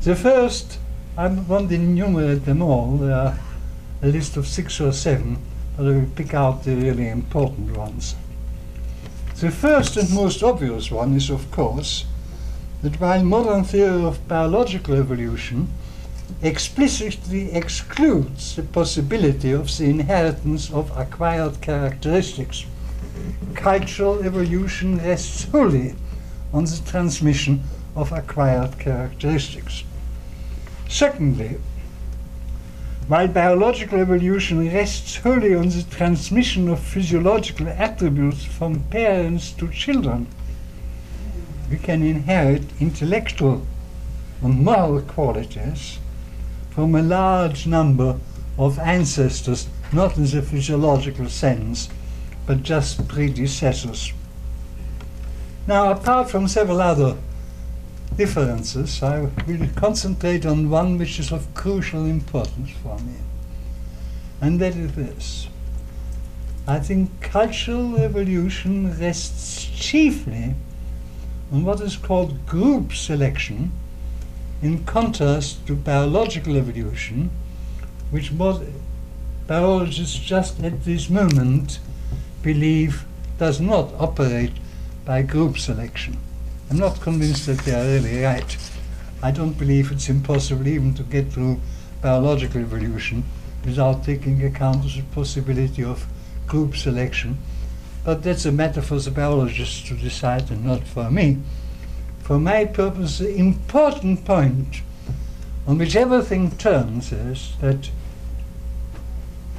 The 0.02 0.14
first, 0.14 0.78
I 1.18 1.26
won't 1.26 1.72
enumerate 1.72 2.44
them 2.44 2.62
all, 2.62 2.96
there 2.98 3.16
are 3.16 3.40
a 4.02 4.06
list 4.06 4.36
of 4.36 4.46
six 4.46 4.80
or 4.80 4.92
seven, 4.92 5.38
but 5.76 5.86
I 5.86 5.96
will 5.96 6.10
pick 6.14 6.32
out 6.32 6.62
the 6.62 6.76
really 6.76 7.08
important 7.08 7.76
ones. 7.76 8.14
The 9.40 9.50
first 9.50 9.96
and 9.96 10.14
most 10.14 10.44
obvious 10.44 10.92
one 10.92 11.16
is, 11.16 11.28
of 11.28 11.50
course, 11.50 12.04
that 12.82 13.00
while 13.00 13.22
modern 13.22 13.64
theory 13.64 14.04
of 14.04 14.26
biological 14.26 14.94
evolution 14.94 15.68
explicitly 16.42 17.52
excludes 17.52 18.56
the 18.56 18.62
possibility 18.62 19.52
of 19.52 19.76
the 19.78 19.84
inheritance 19.84 20.70
of 20.72 20.90
acquired 20.98 21.60
characteristics. 21.60 22.64
Cultural 23.54 24.24
evolution 24.24 24.98
rests 24.98 25.44
wholly 25.44 25.94
on 26.52 26.64
the 26.64 26.82
transmission 26.84 27.62
of 27.94 28.10
acquired 28.10 28.78
characteristics. 28.78 29.84
Secondly, 30.88 31.58
while 33.06 33.28
biological 33.28 34.00
evolution 34.00 34.72
rests 34.72 35.16
wholly 35.16 35.54
on 35.54 35.68
the 35.68 35.84
transmission 35.90 36.68
of 36.68 36.80
physiological 36.80 37.68
attributes 37.68 38.44
from 38.44 38.80
parents 38.84 39.52
to 39.52 39.68
children, 39.70 40.26
we 41.72 41.78
can 41.78 42.02
inherit 42.02 42.62
intellectual 42.80 43.66
and 44.42 44.62
moral 44.62 45.00
qualities 45.00 45.98
from 46.70 46.94
a 46.94 47.02
large 47.02 47.66
number 47.66 48.18
of 48.58 48.78
ancestors, 48.78 49.66
not 49.90 50.18
in 50.18 50.26
the 50.26 50.42
physiological 50.42 51.28
sense, 51.30 51.88
but 52.46 52.62
just 52.62 53.08
predecessors. 53.08 54.12
Now, 55.66 55.92
apart 55.92 56.28
from 56.28 56.46
several 56.46 56.82
other 56.82 57.16
differences, 58.16 59.02
I 59.02 59.20
will 59.46 59.68
concentrate 59.74 60.44
on 60.44 60.68
one 60.68 60.98
which 60.98 61.18
is 61.18 61.32
of 61.32 61.54
crucial 61.54 62.04
importance 62.04 62.70
for 62.82 62.98
me, 62.98 63.14
and 64.42 64.60
that 64.60 64.76
is 64.76 64.92
this. 64.92 65.48
I 66.66 66.80
think 66.80 67.22
cultural 67.22 67.96
evolution 67.96 68.98
rests 68.98 69.64
chiefly 69.64 70.54
on 71.52 71.64
what 71.64 71.80
is 71.80 71.96
called 71.96 72.46
group 72.46 72.94
selection 72.94 73.70
in 74.62 74.84
contrast 74.84 75.66
to 75.66 75.74
biological 75.74 76.56
evolution, 76.56 77.30
which 78.10 78.32
biologists 79.46 80.18
just 80.18 80.62
at 80.62 80.84
this 80.84 81.10
moment 81.10 81.78
believe 82.42 83.04
does 83.38 83.60
not 83.60 83.92
operate 83.98 84.52
by 85.04 85.20
group 85.20 85.58
selection. 85.58 86.16
I'm 86.70 86.78
not 86.78 87.00
convinced 87.00 87.46
that 87.46 87.58
they 87.58 87.74
are 87.74 87.84
really 87.84 88.22
right. 88.22 88.56
I 89.22 89.30
don't 89.30 89.58
believe 89.58 89.92
it's 89.92 90.08
impossible 90.08 90.66
even 90.66 90.94
to 90.94 91.02
get 91.02 91.32
through 91.32 91.60
biological 92.00 92.62
evolution 92.62 93.24
without 93.64 94.04
taking 94.04 94.42
account 94.44 94.84
of 94.84 94.94
the 94.94 95.02
possibility 95.14 95.84
of 95.84 96.06
group 96.46 96.76
selection. 96.76 97.38
But 98.04 98.22
that's 98.22 98.44
a 98.44 98.52
matter 98.52 98.82
for 98.82 98.98
the 98.98 99.10
biologists 99.10 99.86
to 99.88 99.94
decide 99.94 100.50
and 100.50 100.64
not 100.64 100.82
for 100.84 101.10
me. 101.10 101.38
For 102.20 102.38
my 102.38 102.64
purpose, 102.64 103.18
the 103.18 103.34
important 103.36 104.24
point 104.24 104.82
on 105.66 105.78
which 105.78 105.94
everything 105.94 106.50
turns 106.52 107.12
is 107.12 107.54
that 107.60 107.90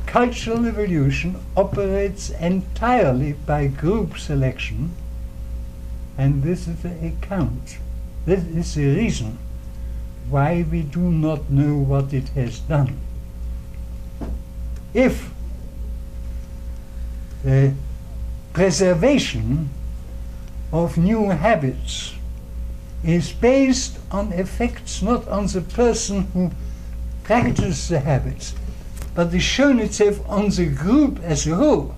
cultural 0.06 0.66
evolution 0.66 1.38
operates 1.56 2.30
entirely 2.30 3.34
by 3.34 3.68
group 3.68 4.18
selection, 4.18 4.92
and 6.18 6.44
this 6.44 6.68
is 6.68 6.84
the 6.84 7.08
account. 7.08 7.78
This 8.26 8.44
is 8.46 8.76
the 8.76 8.96
reason 8.96 9.38
why 10.30 10.66
we 10.70 10.82
do 10.82 11.00
not 11.00 11.50
know 11.50 11.78
what 11.78 12.14
it 12.14 12.30
has 12.30 12.60
done. 12.60 13.00
If 14.94 15.32
the 17.44 17.74
preservation 18.54 19.70
of 20.72 20.98
new 20.98 21.30
habits 21.30 22.14
is 23.04 23.34
based 23.34 23.98
on 24.12 24.32
effects 24.32 25.02
not 25.02 25.28
on 25.28 25.48
the 25.48 25.62
person 25.62 26.22
who 26.34 26.52
practices 27.24 27.90
the 27.90 28.00
habits, 28.00 28.54
but 29.16 29.34
is 29.34 29.44
shown 29.44 29.80
itself 29.80 30.20
on 30.30 30.50
the 30.50 30.68
group 30.68 31.20
as 31.24 31.48
a 31.48 31.56
whole. 31.56 31.96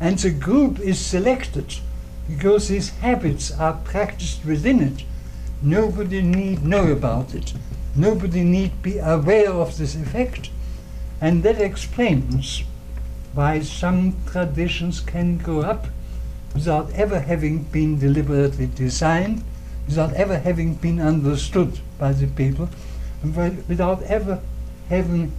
And 0.00 0.18
the 0.18 0.30
group 0.30 0.80
is 0.80 0.98
selected 0.98 1.76
because 2.28 2.68
these 2.68 2.90
habits 2.90 3.50
are 3.52 3.80
practiced 3.84 4.44
within 4.44 4.80
it. 4.80 5.04
Nobody 5.62 6.22
need 6.22 6.64
know 6.64 6.90
about 6.90 7.34
it. 7.34 7.52
Nobody 7.94 8.42
need 8.42 8.82
be 8.82 8.98
aware 8.98 9.50
of 9.50 9.78
this 9.78 9.94
effect. 9.94 10.50
And 11.20 11.42
that 11.42 11.60
explains 11.60 12.64
why 13.34 13.60
some 13.60 14.16
traditions 14.26 15.00
can 15.00 15.38
grow 15.38 15.60
up 15.60 15.86
without 16.54 16.90
ever 16.92 17.20
having 17.20 17.64
been 17.64 17.98
deliberately 17.98 18.66
designed, 18.66 19.42
without 19.86 20.12
ever 20.14 20.38
having 20.38 20.74
been 20.74 21.00
understood 21.00 21.80
by 21.98 22.12
the 22.12 22.28
people, 22.28 22.68
and 23.22 23.68
without 23.68 24.02
ever 24.04 24.40
having, 24.88 25.32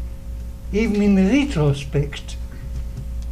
even 0.73 1.01
in 1.01 1.15
retrospect, 1.15 2.35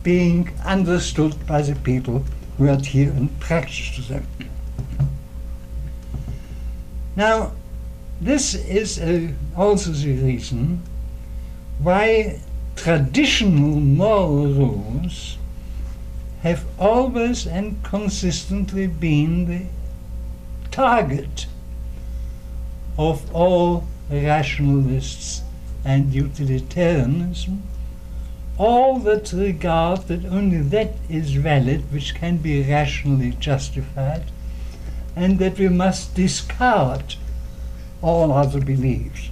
being 0.02 0.50
understood 0.66 1.46
by 1.46 1.62
the 1.62 1.76
people 1.76 2.24
who 2.58 2.70
adhere 2.70 3.10
and 3.12 3.40
practice 3.40 3.96
to 3.96 4.02
them. 4.02 4.28
Now, 7.16 7.52
this 8.22 8.56
is 8.56 9.00
uh, 9.00 9.28
also 9.58 9.92
the 9.92 10.14
reason 10.14 10.82
why 11.80 12.40
traditional 12.76 13.80
moral 13.80 14.48
rules 14.48 15.38
have 16.42 16.66
always 16.78 17.48
and 17.48 17.82
consistently 17.84 18.88
been 18.88 19.46
the 19.46 19.66
target 20.72 21.46
of 22.98 23.34
all 23.34 23.88
rationalists 24.10 25.42
and 25.86 26.14
utilitarianism, 26.14 27.64
all 28.58 29.00
that 29.00 29.32
regard 29.34 30.08
that 30.08 30.26
only 30.26 30.62
that 30.62 30.94
is 31.10 31.32
valid 31.32 31.92
which 31.92 32.14
can 32.16 32.38
be 32.38 32.64
rationally 32.64 33.32
justified, 33.40 34.24
and 35.16 35.40
that 35.40 35.58
we 35.58 35.70
must 35.70 36.16
discard 36.16 37.16
all 38.02 38.32
other 38.32 38.60
beliefs. 38.60 39.30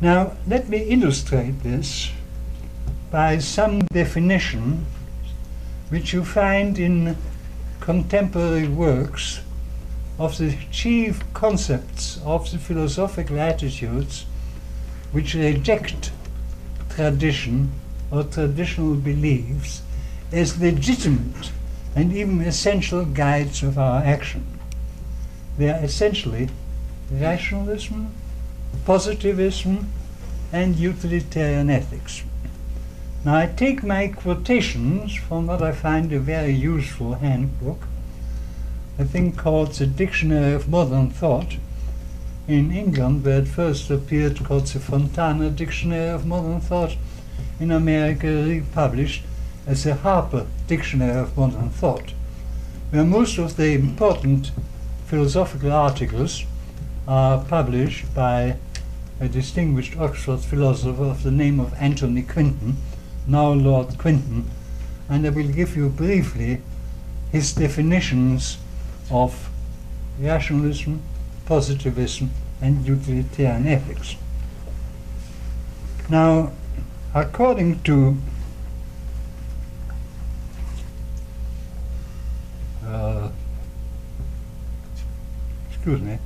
Now, 0.00 0.32
let 0.46 0.70
me 0.70 0.78
illustrate 0.78 1.62
this 1.62 2.10
by 3.10 3.36
some 3.38 3.80
definition 3.92 4.86
which 5.90 6.14
you 6.14 6.24
find 6.24 6.78
in 6.78 7.18
contemporary 7.80 8.66
works 8.66 9.40
of 10.18 10.38
the 10.38 10.56
chief 10.70 11.22
concepts 11.34 12.18
of 12.24 12.50
the 12.50 12.56
philosophical 12.56 13.38
attitudes 13.38 14.24
which 15.12 15.34
reject 15.34 16.12
tradition 16.88 17.70
or 18.10 18.24
traditional 18.24 18.94
beliefs 18.94 19.82
as 20.32 20.60
legitimate 20.60 21.50
and 21.94 22.12
even 22.12 22.40
essential 22.40 23.04
guides 23.04 23.62
of 23.62 23.78
our 23.78 24.02
action. 24.02 24.46
They 25.58 25.68
are 25.68 25.84
essentially 25.84 26.48
rationalism, 27.10 28.14
positivism, 28.84 29.90
and 30.52 30.76
utilitarian 30.76 31.70
ethics. 31.70 32.22
Now 33.24 33.36
I 33.36 33.46
take 33.46 33.82
my 33.82 34.08
quotations 34.08 35.14
from 35.14 35.46
what 35.46 35.62
I 35.62 35.72
find 35.72 36.12
a 36.12 36.18
very 36.18 36.52
useful 36.52 37.14
handbook, 37.14 37.82
a 38.98 39.04
thing 39.04 39.32
called 39.32 39.72
the 39.72 39.86
Dictionary 39.86 40.54
of 40.54 40.68
Modern 40.68 41.10
Thought, 41.10 41.56
in 42.48 42.72
England 42.72 43.24
where 43.24 43.40
it 43.40 43.48
first 43.48 43.90
appeared 43.90 44.44
called 44.44 44.66
the 44.66 44.80
Fontana 44.80 45.50
Dictionary 45.50 46.08
of 46.08 46.26
Modern 46.26 46.60
Thought, 46.60 46.96
in 47.60 47.70
America 47.70 48.26
republished 48.26 49.22
as 49.66 49.84
the 49.84 49.94
Harper 49.94 50.46
Dictionary 50.66 51.18
of 51.18 51.36
Modern 51.36 51.70
Thought, 51.70 52.14
where 52.90 53.04
most 53.04 53.38
of 53.38 53.56
the 53.56 53.72
important 53.72 54.50
philosophical 55.06 55.72
articles 55.72 56.44
are 57.06 57.44
published 57.44 58.14
by 58.14 58.56
a 59.20 59.28
distinguished 59.28 59.96
Oxford 59.98 60.40
philosopher 60.40 61.04
of 61.04 61.22
the 61.22 61.30
name 61.30 61.60
of 61.60 61.74
Anthony 61.74 62.22
Quinton, 62.22 62.76
now 63.26 63.52
Lord 63.52 63.98
Quinton, 63.98 64.50
and 65.08 65.26
I 65.26 65.30
will 65.30 65.48
give 65.48 65.76
you 65.76 65.88
briefly 65.88 66.60
his 67.30 67.52
definitions 67.52 68.58
of 69.10 69.50
rationalism, 70.18 71.02
positivism, 71.46 72.30
and 72.62 72.86
utilitarian 72.86 73.66
ethics. 73.66 74.16
Now, 76.08 76.52
according 77.14 77.82
to 77.82 78.16
uh, 82.86 83.28
excuse 85.70 86.00
me, 86.00 86.18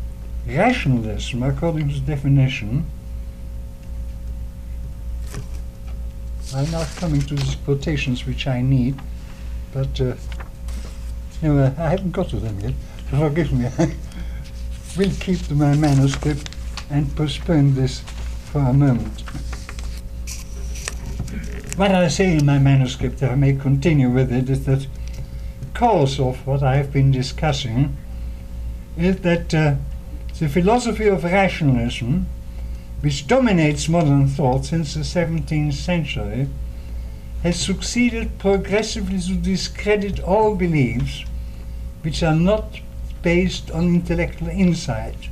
rationalism, 0.47 1.43
according 1.43 1.89
to 1.89 1.95
the 1.95 2.01
definition, 2.01 2.87
I'm 6.55 6.71
not 6.71 6.87
coming 6.97 7.21
to 7.23 7.35
these 7.35 7.57
quotations 7.57 8.27
which 8.27 8.47
I 8.47 8.61
need, 8.61 8.97
but 9.73 10.01
uh, 10.01 10.15
know, 11.43 11.75
I 11.79 11.89
haven't 11.89 12.13
got 12.13 12.29
to 12.31 12.37
them 12.37 12.61
yet, 12.61 12.75
forgive 13.11 13.53
me. 13.53 13.67
I 13.79 13.95
will 14.97 15.11
keep 15.21 15.41
to 15.49 15.55
my 15.55 15.75
manuscript 15.75 16.51
and 16.91 17.15
postpone 17.17 17.75
this 17.75 18.01
for 18.47 18.61
a 18.61 18.73
moment. 18.73 19.23
What 21.77 21.91
I 21.91 22.07
say 22.09 22.37
in 22.37 22.47
my 22.47 22.59
manuscript, 22.59 23.21
if 23.23 23.31
I 23.31 23.35
may 23.35 23.55
continue 23.55 24.09
with 24.09 24.33
it, 24.33 24.49
is 24.49 24.65
that 24.67 24.87
cause 25.75 26.21
of 26.21 26.47
what 26.47 26.63
I 26.63 26.77
have 26.77 26.93
been 26.93 27.11
discussing 27.11 27.97
is 28.97 29.19
that 29.19 29.53
uh, 29.53 29.75
the 30.39 30.49
philosophy 30.49 31.07
of 31.07 31.25
rationalism, 31.25 32.27
which 33.01 33.27
dominates 33.27 33.89
modern 33.89 34.27
thought 34.27 34.65
since 34.65 34.95
the 34.95 35.01
17th 35.01 35.75
century, 35.75 36.49
has 37.43 37.61
succeeded 37.61 38.39
progressively 38.39 39.21
to 39.21 39.35
discredit 39.35 40.19
all 40.21 40.55
beliefs 40.55 41.25
which 42.03 42.23
are 42.23 42.35
not 42.35 42.81
based 43.23 43.71
on 43.71 43.95
intellectual 43.95 44.49
insight, 44.49 45.29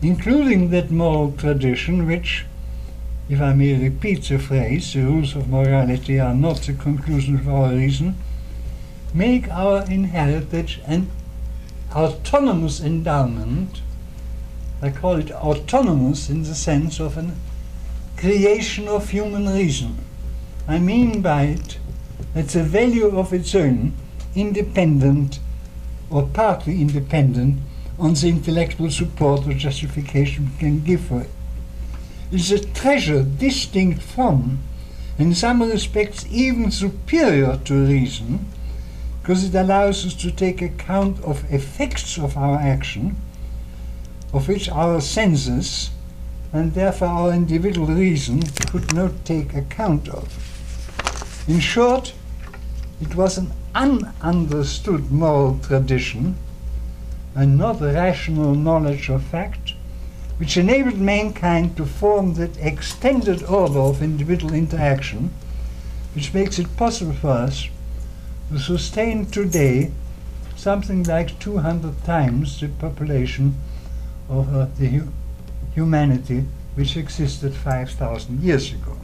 including 0.00 0.70
that 0.70 0.90
moral 0.90 1.32
tradition 1.32 2.06
which, 2.06 2.46
if 3.28 3.40
I 3.40 3.52
may 3.52 3.74
repeat 3.74 4.24
the 4.24 4.38
phrase, 4.38 4.92
the 4.92 5.02
rules 5.02 5.36
of 5.36 5.48
morality 5.48 6.18
are 6.18 6.34
not 6.34 6.62
the 6.62 6.72
conclusion 6.72 7.34
of 7.36 7.48
our 7.48 7.72
reason, 7.72 8.16
make 9.12 9.48
our 9.48 9.84
inherited 9.90 10.80
and 10.86 11.10
autonomous 11.92 12.80
endowment. 12.80 13.80
I 14.80 14.90
call 14.90 15.16
it 15.16 15.32
autonomous 15.32 16.30
in 16.30 16.44
the 16.44 16.54
sense 16.54 17.00
of 17.00 17.18
a 17.18 17.30
creation 18.16 18.86
of 18.86 19.10
human 19.10 19.48
reason. 19.48 19.98
I 20.68 20.78
mean 20.78 21.20
by 21.20 21.44
it 21.44 21.78
that 22.34 22.48
the 22.48 22.62
value 22.62 23.18
of 23.18 23.32
its 23.32 23.54
own, 23.54 23.94
independent 24.34 25.40
or 26.10 26.28
partly 26.28 26.80
independent 26.80 27.60
on 27.98 28.14
the 28.14 28.28
intellectual 28.28 28.90
support 28.90 29.46
or 29.46 29.54
justification 29.54 30.50
we 30.52 30.58
can 30.58 30.84
give 30.84 31.00
for 31.00 31.22
it. 31.22 31.30
It's 32.30 32.50
a 32.50 32.64
treasure 32.64 33.22
distinct 33.24 34.02
from, 34.02 34.60
in 35.18 35.34
some 35.34 35.62
respects 35.62 36.26
even 36.30 36.70
superior 36.70 37.58
to 37.64 37.86
reason, 37.86 38.46
because 39.20 39.44
it 39.44 39.54
allows 39.54 40.06
us 40.06 40.14
to 40.14 40.30
take 40.30 40.62
account 40.62 41.20
of 41.24 41.50
effects 41.52 42.16
of 42.18 42.36
our 42.36 42.58
action, 42.58 43.16
of 44.32 44.48
which 44.48 44.68
our 44.68 45.00
senses 45.00 45.90
and 46.52 46.74
therefore 46.74 47.08
our 47.08 47.32
individual 47.32 47.86
reason 47.86 48.42
could 48.70 48.94
not 48.94 49.24
take 49.24 49.54
account 49.54 50.08
of. 50.08 51.44
In 51.46 51.60
short, 51.60 52.14
it 53.00 53.14
was 53.14 53.38
an 53.38 53.52
ununderstood 53.74 55.10
moral 55.10 55.58
tradition 55.58 56.36
and 57.34 57.56
not 57.56 57.80
rational 57.80 58.54
knowledge 58.54 59.08
of 59.08 59.22
fact, 59.22 59.74
which 60.38 60.56
enabled 60.56 60.98
mankind 60.98 61.76
to 61.76 61.86
form 61.86 62.34
that 62.34 62.56
extended 62.58 63.42
order 63.44 63.78
of 63.78 64.02
individual 64.02 64.52
interaction, 64.52 65.30
which 66.14 66.34
makes 66.34 66.58
it 66.58 66.76
possible 66.76 67.12
for 67.12 67.30
us 67.30 67.68
to 68.50 68.58
sustain 68.58 69.26
today 69.26 69.90
something 70.56 71.04
like 71.04 71.38
200 71.38 72.02
times 72.04 72.60
the 72.60 72.68
population 72.68 73.54
of 74.28 74.78
the 74.78 74.88
hu 74.88 75.08
humanity 75.74 76.44
which 76.74 76.96
existed 76.96 77.54
5,000 77.54 78.42
years 78.42 78.72
ago. 78.72 78.96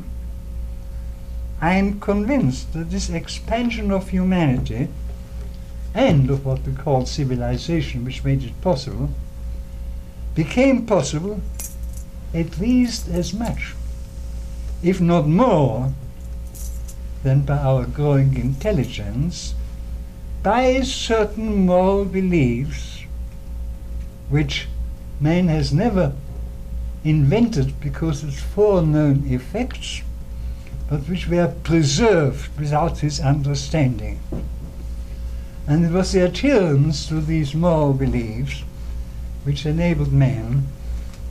I 1.61 1.75
am 1.75 2.01
convinced 2.01 2.73
that 2.73 2.91
this 2.91 3.11
expansion 3.11 3.91
of 3.91 4.09
humanity 4.09 4.89
and 5.95 6.29
of 6.31 6.45
what 6.45 6.67
we 6.67 6.73
call 6.73 7.07
civilization, 7.07 8.05
which 8.05 8.25
made 8.25 8.43
it 8.43 8.61
possible, 8.61 9.11
became 10.35 10.87
possible 10.87 11.41
at 12.35 12.59
least 12.59 13.09
as 13.09 13.33
much, 13.33 13.75
if 14.83 15.01
not 15.01 15.27
more, 15.29 15.93
than 17.23 17.43
by 17.43 17.57
our 17.57 17.87
growing 17.87 18.37
intelligence, 18.37 19.55
by 20.43 20.83
certain 20.83 21.67
moral 21.67 22.05
beliefs 22.05 23.05
which 24.29 24.67
man 25.25 25.49
has 25.49 25.73
never 25.73 26.13
invented 27.03 27.81
because 27.81 28.23
its 28.23 28.43
foreknown 28.43 29.25
effects, 29.27 30.03
but 30.91 31.01
which 31.09 31.27
were 31.27 31.55
preserved 31.63 32.51
without 32.59 32.99
his 32.99 33.21
understanding. 33.21 34.21
And 35.67 35.83
it 35.83 35.93
was 35.93 36.13
the 36.13 36.27
adherence 36.27 37.09
to 37.09 37.23
these 37.23 37.55
moral 37.55 37.95
beliefs 37.95 38.65
which 39.45 39.65
enabled 39.65 40.13
man 40.13 40.67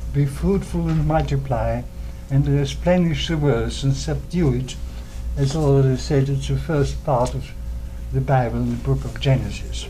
to 0.08 0.20
be 0.20 0.26
fruitful 0.26 0.90
and 0.90 1.08
multiply 1.08 1.84
and 2.32 2.46
to 2.46 2.52
replenish 2.52 3.28
the 3.28 3.38
world 3.38 3.80
and 3.84 3.96
subdue 3.96 4.56
it, 4.56 4.76
as 5.38 5.56
already 5.56 5.98
said, 5.98 6.30
it's 6.30 6.48
the 6.48 6.58
first 6.58 7.04
part 7.06 7.36
of 7.36 7.52
the 8.12 8.22
Bible 8.22 8.58
in 8.58 8.72
the 8.72 8.84
book 8.84 9.06
of 9.06 9.20
Genesis. 9.20 9.86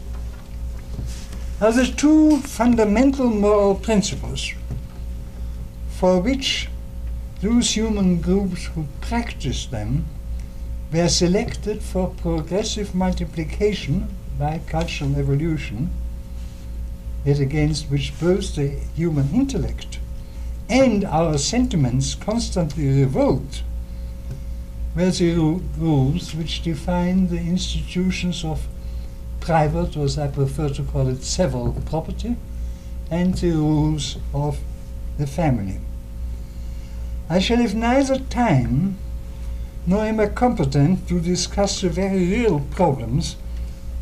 Now, 1.64 1.72
there's 1.72 1.96
two 1.96 2.40
fundamental 2.40 3.30
moral 3.30 3.76
principles 3.76 4.52
for 5.88 6.20
which 6.20 6.68
those 7.40 7.72
human 7.72 8.20
groups 8.20 8.66
who 8.66 8.88
practice 9.00 9.66
them 9.68 10.06
were 10.92 11.08
selected 11.08 11.82
for 11.82 12.10
progressive 12.10 12.94
multiplication 12.94 14.14
by 14.38 14.60
cultural 14.68 15.16
evolution, 15.16 15.92
yet 17.24 17.40
against 17.40 17.90
which 17.90 18.12
both 18.20 18.56
the 18.56 18.82
human 18.98 19.34
intellect 19.34 20.00
and 20.68 21.06
our 21.06 21.38
sentiments 21.38 22.14
constantly 22.14 22.90
revolt, 22.90 23.64
were 24.98 25.12
the 25.12 25.34
rules 25.78 26.36
which 26.36 26.62
define 26.62 27.30
the 27.30 27.40
institutions 27.40 28.44
of 28.44 28.68
private, 29.44 29.98
or 29.98 30.06
as 30.06 30.18
I 30.18 30.28
prefer 30.28 30.70
to 30.70 30.84
call 30.84 31.08
it, 31.10 31.24
several 31.24 31.74
property, 31.86 32.36
and 33.12 33.34
the 33.36 33.52
rules 33.52 34.18
of 34.34 34.60
the 35.18 35.28
family. 35.28 35.80
I 37.30 37.40
shall 37.40 37.58
have 37.58 37.76
neither 37.76 38.20
time 38.20 38.98
nor 39.86 40.06
am 40.06 40.20
I 40.20 40.28
competent 40.28 41.08
to 41.10 41.20
discuss 41.20 41.82
the 41.82 41.90
very 41.90 42.26
real 42.26 42.62
problems 42.72 43.36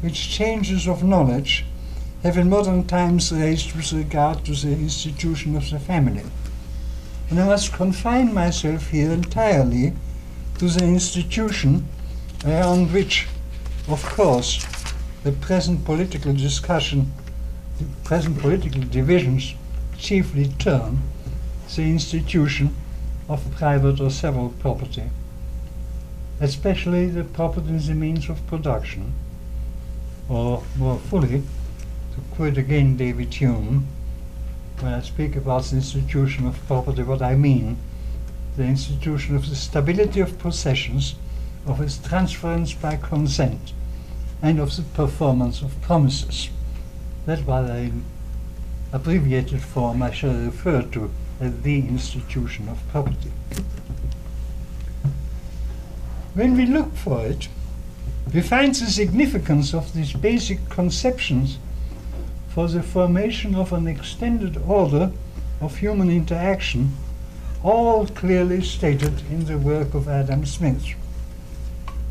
which 0.02 0.30
changes 0.30 0.88
of 0.88 1.04
knowledge 1.04 1.66
have 2.24 2.38
in 2.38 2.50
modern 2.50 2.86
times 2.86 3.32
raised 3.32 3.76
with 3.76 3.92
regard 3.94 4.46
to 4.46 4.54
the 4.54 4.72
institution 4.72 5.56
of 5.56 5.70
the 5.70 5.80
family. 5.80 6.24
And 7.30 7.40
I 7.40 7.48
must 7.48 7.74
confine 7.74 8.34
myself 8.34 8.90
here 8.90 9.12
entirely 9.12 9.94
to 10.60 10.68
the 10.68 10.86
institution 10.86 11.88
around 12.46 12.94
which, 12.94 13.28
of 13.88 14.04
course, 14.04 14.64
the 15.24 15.32
present 15.32 15.86
political 15.86 16.34
discussion, 16.34 17.12
the 17.78 17.86
present 18.04 18.40
political 18.40 18.82
divisions 18.82 19.54
chiefly 19.98 20.48
turn, 20.58 21.00
the 21.76 21.84
institution 21.84 22.76
of 23.30 23.52
private 23.52 24.02
or 24.02 24.10
several 24.10 24.50
property, 24.50 25.04
especially 26.40 27.06
the 27.08 27.24
property 27.24 27.76
as 27.76 27.88
a 27.88 27.94
means 27.94 28.30
of 28.30 28.46
production, 28.48 29.14
or 30.28 30.64
more 30.76 30.98
fully, 30.98 31.44
to 32.14 32.36
quote 32.36 32.58
again 32.58 32.98
David 32.98 33.34
Hume, 33.34 33.88
when 34.80 34.94
I 34.94 35.02
speak 35.02 35.36
about 35.36 35.66
the 35.66 35.76
institution 35.76 36.48
of 36.48 36.66
property, 36.66 37.04
what 37.04 37.22
I 37.22 37.36
mean, 37.36 37.78
the 38.58 38.64
institution 38.64 39.36
of 39.36 39.48
the 39.48 39.56
stability 39.56 40.20
of 40.20 40.40
possessions, 40.40 41.14
of 41.68 41.80
its 41.80 42.00
transference 42.00 42.74
by 42.74 42.96
consent, 42.96 43.72
and 44.42 44.60
of 44.60 44.76
the 44.76 44.82
performance 44.82 45.62
of 45.62 45.80
promises. 45.82 46.50
That 47.26 47.46
was 47.46 47.70
in 47.70 48.04
abbreviated 48.92 49.62
form 49.62 50.02
I 50.02 50.12
shall 50.12 50.34
refer 50.34 50.82
to 50.82 51.12
as 51.40 51.62
the 51.62 51.80
institution 51.80 52.68
of 52.70 52.88
property. 52.90 53.32
When 56.34 56.56
we 56.56 56.66
look 56.66 56.96
for 56.96 57.26
it, 57.26 57.48
we 58.34 58.42
find 58.42 58.74
the 58.74 58.86
significance 58.86 59.74
of 59.74 59.94
these 59.94 60.14
basic 60.14 60.70
conceptions 60.70 61.58
for 62.50 62.68
the 62.68 62.84
formation 62.84 63.56
of 63.56 63.74
an 63.74 63.88
extended 63.88 64.58
order 64.58 65.12
of 65.60 65.78
human 65.78 66.10
interaction, 66.10 66.96
all 67.64 68.08
clearly 68.08 68.62
stated 68.62 69.22
in 69.30 69.46
the 69.46 69.58
work 69.58 69.94
of 69.94 70.08
Adam 70.08 70.46
Smith. 70.46 70.86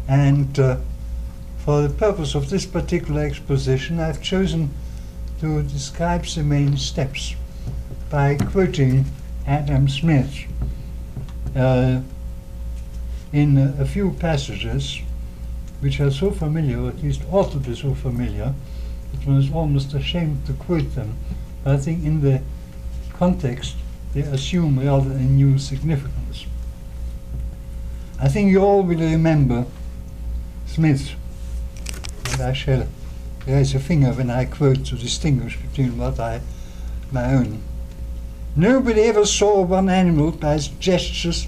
And 0.09 0.59
uh, 0.59 0.77
for 1.71 1.83
the 1.83 1.95
purpose 1.95 2.35
of 2.35 2.51
this 2.51 2.67
particular 2.67 3.23
exposition, 3.23 4.01
I've 4.01 4.21
chosen 4.21 4.71
to 5.41 5.63
describe 5.63 6.25
the 6.25 6.43
main 6.43 6.77
steps 6.77 7.37
by 8.11 8.35
quoting 8.35 9.05
Adam 9.47 9.89
Smith 9.89 10.35
uh, 11.55 12.01
in 13.33 13.57
a, 13.57 13.87
few 13.87 14.11
passages 14.15 14.99
which 15.79 16.01
are 16.01 16.11
so 16.11 16.33
familiar, 16.33 16.81
or 16.81 16.89
at 16.89 17.05
least 17.05 17.23
ought 17.31 17.53
to 17.53 17.59
be 17.59 17.77
so 17.77 17.95
familiar, 17.95 18.53
one 19.25 19.37
is 19.37 19.53
almost 19.53 19.95
ashamed 19.95 20.45
to 20.47 20.53
quote 20.55 20.97
them. 20.97 21.17
But 21.63 21.75
I 21.75 21.77
think 21.77 22.05
in 22.05 22.21
the 22.21 22.43
context 23.13 23.77
they 24.13 24.23
assume 24.23 24.81
rather 24.81 25.13
a 25.13 25.23
new 25.23 25.57
significance. 25.57 26.47
I 28.19 28.27
think 28.27 28.51
you 28.51 28.61
all 28.61 28.83
will 28.83 28.99
remember 28.99 29.67
Smith, 30.67 31.15
I 32.41 32.53
shall 32.53 32.87
raise 33.47 33.75
a 33.75 33.81
finger 33.81 34.13
when 34.13 34.31
I 34.31 34.45
quote 34.45 34.85
to 34.87 34.97
distinguish 34.97 35.57
between 35.57 35.99
what 35.99 36.19
I, 36.19 36.41
my 37.13 37.35
own. 37.35 37.63
Nobody 38.57 39.03
ever 39.03 39.27
saw 39.27 39.63
one 39.63 39.89
animal 39.89 40.33
by 40.33 40.55
its 40.55 40.69
gestures 40.69 41.47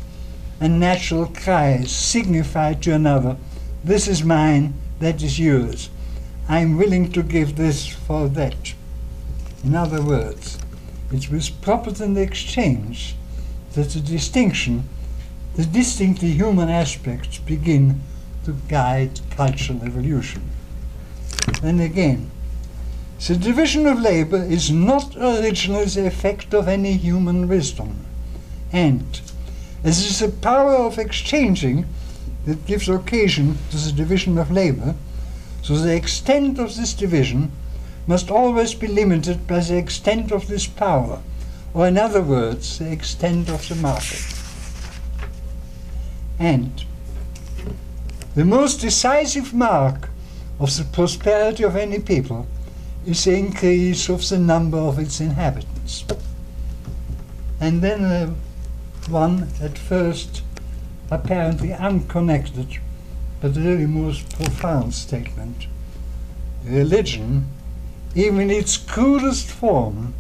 and 0.61 0.79
natural 0.79 1.27
cries 1.27 1.91
signify 1.91 2.75
to 2.75 2.95
another, 2.95 3.37
this 3.83 4.07
is 4.07 4.23
mine, 4.23 4.75
that 5.01 5.21
is 5.23 5.41
yours. 5.41 5.91
I 6.49 6.61
am 6.61 6.77
willing 6.77 7.11
to 7.13 7.23
give 7.23 7.57
this 7.57 7.87
for 7.87 8.29
that. 8.29 8.75
In 9.65 9.75
other 9.75 10.01
words, 10.01 10.59
it's 11.11 11.29
with 11.29 11.61
property 11.61 12.05
in 12.05 12.17
exchange 12.17 13.17
that 13.73 13.91
the 13.91 14.01
distinction, 14.01 14.89
the 15.57 15.65
distinctly 15.65 16.31
human 16.31 16.69
aspects 16.69 17.39
begin 17.39 18.01
to 18.45 18.53
guide 18.69 19.21
cultural 19.31 19.83
evolution. 19.83 20.52
Then 21.61 21.81
again, 21.81 22.31
the 23.27 23.37
division 23.37 23.87
of 23.87 24.01
labor 24.01 24.43
is 24.43 24.71
not 24.71 25.17
originally 25.17 25.85
the 25.85 26.07
effect 26.07 26.53
of 26.55 26.67
any 26.67 26.95
human 26.95 27.47
wisdom. 27.49 28.05
And 28.73 29.21
as 29.85 30.01
it 30.01 30.11
is 30.11 30.19
the 30.21 30.29
power 30.29 30.75
of 30.75 30.99
exchanging 30.99 31.87
that 32.47 32.67
gives 32.67 32.89
occasion 32.89 33.59
to 33.71 33.77
the 33.77 33.93
division 33.93 34.39
of 34.39 34.51
labor, 34.51 34.95
so 35.63 35.77
the 35.77 35.95
extent 35.95 36.59
of 36.59 36.75
this 36.77 36.95
division 36.95 37.53
must 38.07 38.31
always 38.31 38.75
be 38.75 38.89
limited 38.89 39.47
by 39.47 39.61
the 39.61 39.77
extent 39.77 40.33
of 40.33 40.49
this 40.49 40.67
power, 40.67 41.21
or 41.73 41.87
in 41.87 41.97
other 41.97 42.23
words, 42.23 42.79
the 42.79 42.91
extent 42.91 43.49
of 43.49 43.69
the 43.69 43.77
market. 43.77 44.25
And 46.39 46.85
the 48.35 48.45
most 48.45 48.81
decisive 48.81 49.55
mark 49.55 50.09
of 50.63 50.77
the 50.77 50.85
prosperity 50.85 51.65
of 51.65 51.75
any 51.75 51.99
people 51.99 52.47
is 53.05 53.25
the 53.25 53.35
increase 53.35 54.09
of 54.09 54.29
the 54.29 54.39
number 54.39 54.79
of 54.79 54.97
its 54.97 55.21
inhabitants. 55.21 56.05
And 57.61 57.83
then 57.83 58.05
uh, 58.05 58.35
one 59.09 59.49
at 59.61 59.77
first 59.77 60.43
apparently 61.11 61.73
unconnected 61.73 62.79
but 63.41 63.57
really 63.57 63.87
most 63.87 64.33
profound 64.37 64.95
statement. 64.95 65.67
Religion, 66.65 67.49
even 68.15 68.43
in 68.43 68.51
its 68.51 68.77
crudest 68.77 69.49
form, 69.51 70.15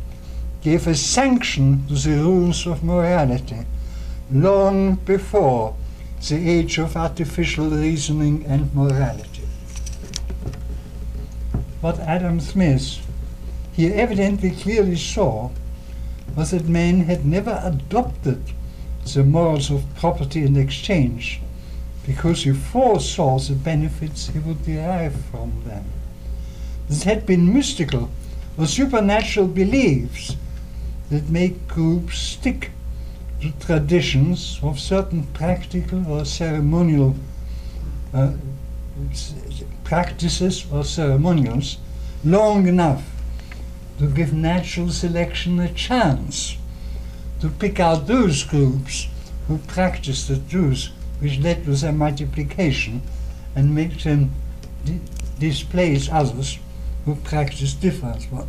gave 0.61 0.89
a 0.89 0.95
sanction 0.97 1.87
to 1.87 1.95
the 1.95 2.17
rules 2.17 2.67
of 2.67 2.83
morality 2.83 3.65
long 4.33 4.97
before 4.97 5.77
the 6.29 6.51
age 6.51 6.79
of 6.79 6.97
artificial 6.97 7.71
reasoning 7.71 8.45
and 8.47 8.75
morality. 8.75 9.32
What 11.83 11.99
Adam 11.99 12.38
Smith 12.38 13.05
he 13.73 13.92
evidently 13.92 14.53
clearly 14.53 14.95
saw 14.95 15.51
was 16.37 16.53
that 16.53 16.68
man 16.68 17.01
had 17.01 17.27
never 17.27 17.61
adopted 17.64 18.40
the 19.12 19.25
morals 19.25 19.68
of 19.68 19.92
property 19.97 20.45
and 20.45 20.57
exchange 20.57 21.40
because 22.07 22.45
he 22.45 22.53
foresaw 22.53 23.40
the 23.40 23.55
benefits 23.55 24.29
he 24.29 24.38
would 24.38 24.64
derive 24.64 25.25
from 25.33 25.64
them. 25.66 25.85
This 26.88 27.03
had 27.03 27.27
been 27.27 27.53
mystical 27.53 28.11
or 28.57 28.66
supernatural 28.66 29.49
beliefs 29.49 30.37
that 31.11 31.31
make 31.31 31.66
groups 31.66 32.16
stick 32.16 32.71
to 33.40 33.51
traditions 33.59 34.61
of 34.62 34.79
certain 34.79 35.25
practical 35.35 36.07
or 36.12 36.25
ceremonial 36.25 37.16
uh, 38.14 38.35
practices 39.85 40.66
or 40.73 40.85
ceremonials 40.85 41.79
long 42.25 42.66
enough 42.66 43.03
to 43.99 44.07
give 44.07 44.33
natural 44.33 44.90
selection 44.90 45.61
a 45.61 45.73
chance 45.73 46.57
to 47.40 47.49
pick 47.49 47.81
out 47.81 48.07
those 48.07 48.45
groups 48.45 49.09
who 49.49 49.59
practice 49.59 50.27
the 50.29 50.38
truth 50.38 50.88
which 51.21 51.38
led 51.38 51.64
to 51.64 51.73
their 51.73 51.92
multiplication 51.92 53.03
and 53.55 53.75
make 53.75 54.03
them 54.03 54.31
di 54.85 55.01
displace 55.38 56.09
others 56.11 56.59
who 57.05 57.14
practice 57.16 57.75
different 57.75 58.31
ones. 58.31 58.49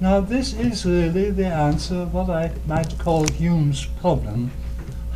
Now 0.00 0.20
this 0.20 0.52
is 0.52 0.84
really 0.84 1.30
the 1.30 1.46
answer 1.46 2.04
what 2.06 2.28
I 2.28 2.52
might 2.66 2.98
call 2.98 3.26
Hume's 3.28 3.86
problem. 3.86 4.50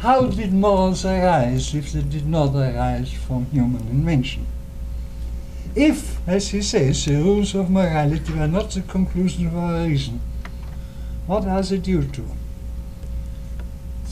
How 0.07 0.27
did 0.27 0.53
morals 0.53 1.05
arise 1.05 1.75
if 1.75 1.91
they 1.91 2.01
did 2.01 2.29
not 2.29 2.55
arise 2.55 3.13
from 3.13 3.47
Humean 3.47 3.91
invention? 3.91 4.47
If, 5.75 6.21
as 6.29 6.51
he 6.51 6.63
says, 6.63 7.05
the 7.05 7.17
rules 7.17 7.57
of 7.57 7.71
morality 7.71 8.33
were 8.33 8.47
not 8.47 8.71
the 8.71 8.83
conclusion 8.83 9.49
of 9.49 9.57
our 9.57 9.85
reason, 9.85 10.21
what 11.27 11.49
are 11.49 11.61
they 11.61 11.79
due 11.79 12.05
to? 12.05 12.25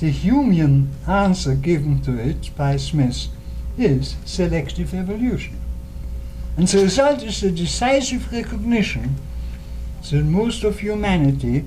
The 0.00 0.10
human 0.10 0.90
answer 1.06 1.54
given 1.54 2.02
to 2.02 2.18
it 2.18 2.50
by 2.56 2.76
Smith 2.76 3.28
is 3.78 4.16
selective 4.24 4.94
evolution. 4.94 5.60
And 6.56 6.66
the 6.66 6.82
result 6.82 7.22
is 7.22 7.40
the 7.40 7.52
decisive 7.52 8.32
recognition 8.32 9.14
that 10.10 10.24
most 10.24 10.64
of 10.64 10.80
humanity 10.80 11.66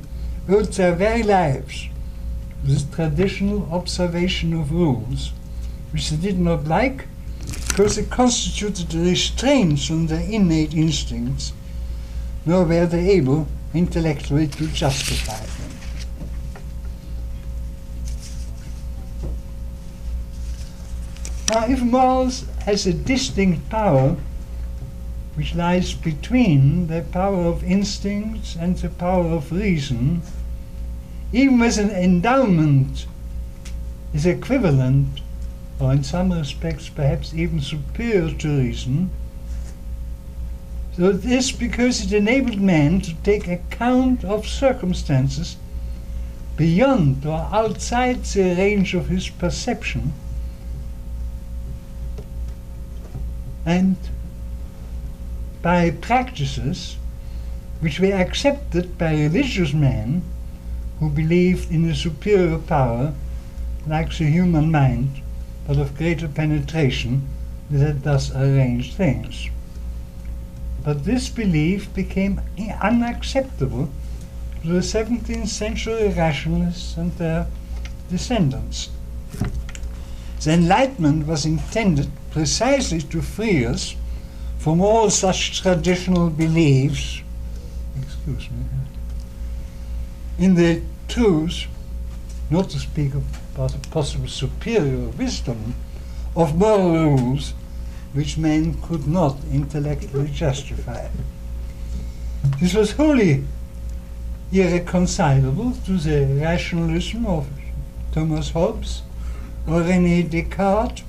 owed 0.49 0.73
their 0.73 0.95
very 0.95 1.23
lives 1.23 1.87
this 2.63 2.83
traditional 2.83 3.71
observation 3.71 4.53
of 4.53 4.71
rules, 4.71 5.31
which 5.91 6.09
they 6.09 6.17
did 6.17 6.39
not 6.39 6.65
like 6.65 7.07
because 7.67 7.97
it 7.97 8.09
constituted 8.09 8.93
restraints 8.93 9.91
on 9.91 10.07
their 10.07 10.21
innate 10.21 10.73
instincts, 10.73 11.53
nor 12.45 12.65
were 12.65 12.87
they 12.87 13.11
able 13.11 13.47
intellectually 13.73 14.47
to 14.47 14.67
justify 14.67 15.39
them. 15.39 15.67
Now, 21.49 21.67
if 21.71 21.81
morals 21.81 22.45
has 22.65 22.87
a 22.87 22.93
distinct 22.93 23.69
power, 23.69 24.17
which 25.35 25.53
lies 25.53 25.93
between 25.93 26.87
the 26.87 27.03
power 27.11 27.45
of 27.45 27.63
instincts 27.63 28.55
and 28.59 28.75
the 28.77 28.89
power 28.89 29.27
of 29.27 29.51
reason, 29.51 30.23
even 31.33 31.61
as 31.61 31.77
an 31.77 31.89
endowment 31.89 33.05
is 34.13 34.25
equivalent, 34.25 35.21
or 35.79 35.91
in 35.91 36.03
some 36.03 36.31
respects 36.31 36.89
perhaps 36.89 37.33
even 37.33 37.59
superior 37.61 38.33
to 38.33 38.57
reason, 38.59 39.09
so 40.97 41.11
this 41.11 41.51
because 41.51 42.03
it 42.03 42.11
enabled 42.11 42.59
man 42.59 42.99
to 43.01 43.13
take 43.15 43.47
account 43.47 44.23
of 44.23 44.47
circumstances 44.47 45.57
beyond 46.55 47.23
or 47.23 47.47
outside 47.51 48.23
the 48.23 48.55
range 48.55 48.95
of 48.95 49.07
his 49.07 49.29
perception 49.29 50.11
and 53.63 53.95
by 55.61 55.91
practices 55.91 56.97
which 57.79 57.99
were 57.99 58.13
accepted 58.13 58.97
by 58.97 59.11
religious 59.13 59.73
men 59.73 60.23
who 60.99 61.10
believed 61.10 61.71
in 61.71 61.89
a 61.89 61.95
superior 61.95 62.57
power 62.57 63.13
like 63.86 64.15
the 64.17 64.25
human 64.25 64.71
mind, 64.71 65.21
but 65.67 65.77
of 65.77 65.97
greater 65.97 66.27
penetration 66.27 67.27
that 67.69 68.03
thus 68.03 68.33
arranged 68.36 68.95
things. 68.95 69.49
But 70.83 71.05
this 71.05 71.29
belief 71.29 71.93
became 71.93 72.41
unacceptable 72.81 73.89
to 74.62 74.67
the 74.67 74.79
17th 74.79 75.47
century 75.47 76.10
rationalists 76.10 76.97
and 76.97 77.12
their 77.17 77.47
descendants. 78.10 78.89
The 80.41 80.53
Enlightenment 80.53 81.27
was 81.27 81.45
intended 81.45 82.10
precisely 82.31 83.01
to 83.01 83.21
free 83.21 83.65
us 83.65 83.95
from 84.57 84.81
all 84.81 85.10
such 85.10 85.62
traditional 85.62 86.29
beliefs, 86.29 87.21
excuse 88.01 88.49
me, 88.49 88.63
in 90.38 90.56
their 90.56 90.82
truth, 91.08 91.65
not 92.50 92.69
to 92.69 92.80
speak 92.80 93.13
about 93.13 93.76
a 93.76 93.89
possible 93.89 94.28
superior 94.28 95.10
wisdom, 95.10 95.76
of 96.36 96.56
moral 96.56 96.91
rules 96.93 97.54
which 98.13 98.38
men 98.38 98.80
could 98.82 99.08
not 99.08 99.36
intellectually 99.52 100.30
justify. 100.30 101.08
This 102.60 102.73
was 102.73 102.91
wholly 102.91 103.43
irreconcilable 104.52 105.73
to 105.86 105.97
the 105.97 106.39
rationalism 106.41 107.26
of 107.26 107.47
Thomas 108.12 108.52
Hobbes 108.52 109.02
or 109.67 109.82
René 109.82 110.30
Descartes, 110.30 111.04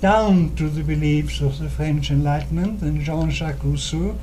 down 0.00 0.54
to 0.56 0.68
the 0.68 0.82
beliefs 0.82 1.40
of 1.40 1.58
the 1.58 1.68
French 1.68 2.10
Enlightenment 2.10 2.82
and 2.82 3.00
Jean-Jacques 3.00 3.62
Rousseau, 3.62 4.16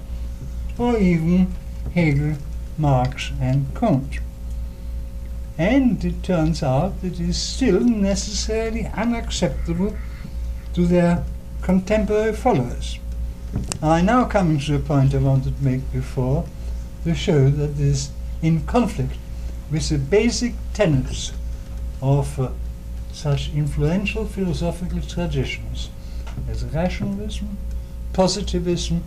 or 0.77 0.97
even 0.97 1.53
Hegel, 1.93 2.35
Marx, 2.81 3.31
and 3.39 3.73
Kant. 3.75 4.19
And 5.57 6.03
it 6.03 6.23
turns 6.23 6.63
out 6.63 6.99
that 7.01 7.13
it 7.13 7.19
is 7.19 7.37
still 7.37 7.79
necessarily 7.79 8.87
unacceptable 8.87 9.95
to 10.73 10.87
their 10.87 11.23
contemporary 11.61 12.33
followers. 12.33 12.97
I 13.83 14.01
now 14.01 14.25
come 14.25 14.57
to 14.57 14.71
the 14.71 14.79
point 14.79 15.13
I 15.13 15.19
wanted 15.19 15.57
to 15.57 15.63
make 15.63 15.91
before 15.91 16.45
to 17.03 17.13
show 17.13 17.49
that 17.49 17.71
it 17.71 17.79
is 17.79 18.09
in 18.41 18.65
conflict 18.65 19.13
with 19.69 19.89
the 19.89 19.99
basic 19.99 20.53
tenets 20.73 21.33
of 22.01 22.39
uh, 22.39 22.49
such 23.11 23.53
influential 23.53 24.25
philosophical 24.25 25.01
traditions 25.01 25.89
as 26.49 26.63
rationalism, 26.65 27.57
positivism, 28.13 29.03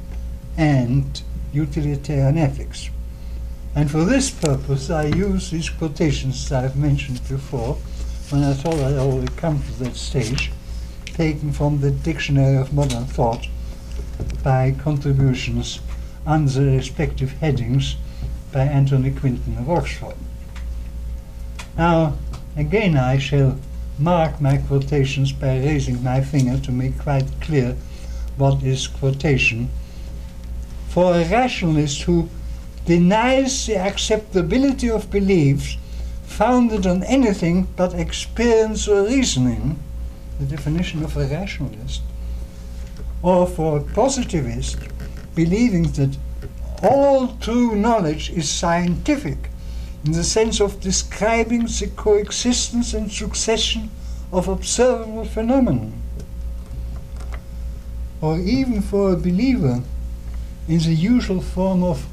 and 0.57 1.23
utilitarian 1.53 2.39
ethics. 2.39 2.91
And 3.77 3.91
for 3.91 4.05
this 4.05 4.31
purpose, 4.31 4.89
I 4.89 5.07
use 5.07 5.51
these 5.51 5.69
quotations 5.69 6.49
that 6.49 6.65
I've 6.65 6.77
mentioned 6.77 7.21
before, 7.29 7.75
when 8.31 8.45
I 8.45 8.55
thought 8.55 8.75
I'd 8.75 8.97
already 8.97 9.33
come 9.37 9.63
to 9.63 9.73
that 9.85 9.97
stage, 9.97 10.53
taken 11.07 11.53
from 11.53 11.81
the 11.81 11.91
Dictionary 11.91 12.57
of 12.57 12.73
Modern 12.73 13.05
Thought 13.05 13.49
by 14.45 14.73
contributions 14.73 15.81
under 16.25 16.51
the 16.51 16.77
respective 16.77 17.33
headings 17.33 17.97
by 18.53 18.63
Anthony 18.63 19.11
Quinton 19.11 19.59
of 19.59 19.69
Oxford. 19.69 20.17
Now, 21.77 22.17
again, 22.57 22.97
I 22.97 23.19
shall 23.19 23.59
mark 23.99 24.41
my 24.41 24.59
quotations 24.59 25.33
by 25.33 25.59
raising 25.59 26.03
my 26.03 26.21
finger 26.21 26.59
to 26.59 26.71
make 26.71 26.99
quite 26.99 27.41
clear 27.41 27.77
what 28.37 28.63
is 28.63 28.87
quotation 28.87 29.69
for 30.89 31.15
a 31.15 31.29
rationalist 31.29 32.03
who 32.03 32.29
denies 32.85 33.66
the 33.66 33.77
acceptability 33.77 34.90
of 34.90 35.11
beliefs 35.11 35.77
founded 36.25 36.87
on 36.87 37.03
anything 37.05 37.66
but 37.77 37.94
experience 37.94 38.88
or 38.88 39.05
reasoning, 39.05 39.79
the 40.38 40.47
definition 40.47 41.03
of 41.05 41.16
a 41.16 41.27
rationalist, 41.27 42.03
or 43.23 43.47
for 43.47 43.79
a 43.79 43.83
positivist 43.83 44.79
believing 45.35 45.85
that 45.92 46.16
all 46.83 47.37
true 47.37 47.75
knowledge 47.75 48.31
is 48.31 48.51
scientific 48.51 49.38
in 50.05 50.12
the 50.12 50.25
sense 50.25 50.61
of 50.61 50.81
describing 50.81 51.64
the 51.64 51.90
coexistence 51.97 52.92
and 52.92 53.11
succession 53.11 53.90
of 54.33 54.49
observable 54.49 55.25
phenomena. 55.25 55.90
Or 58.20 58.38
even 58.38 58.83
for 58.83 59.12
a 59.12 59.16
believer 59.16 59.83
in 60.68 60.79
the 60.79 60.94
usual 60.94 61.40
form 61.40 61.83
of 61.83 62.07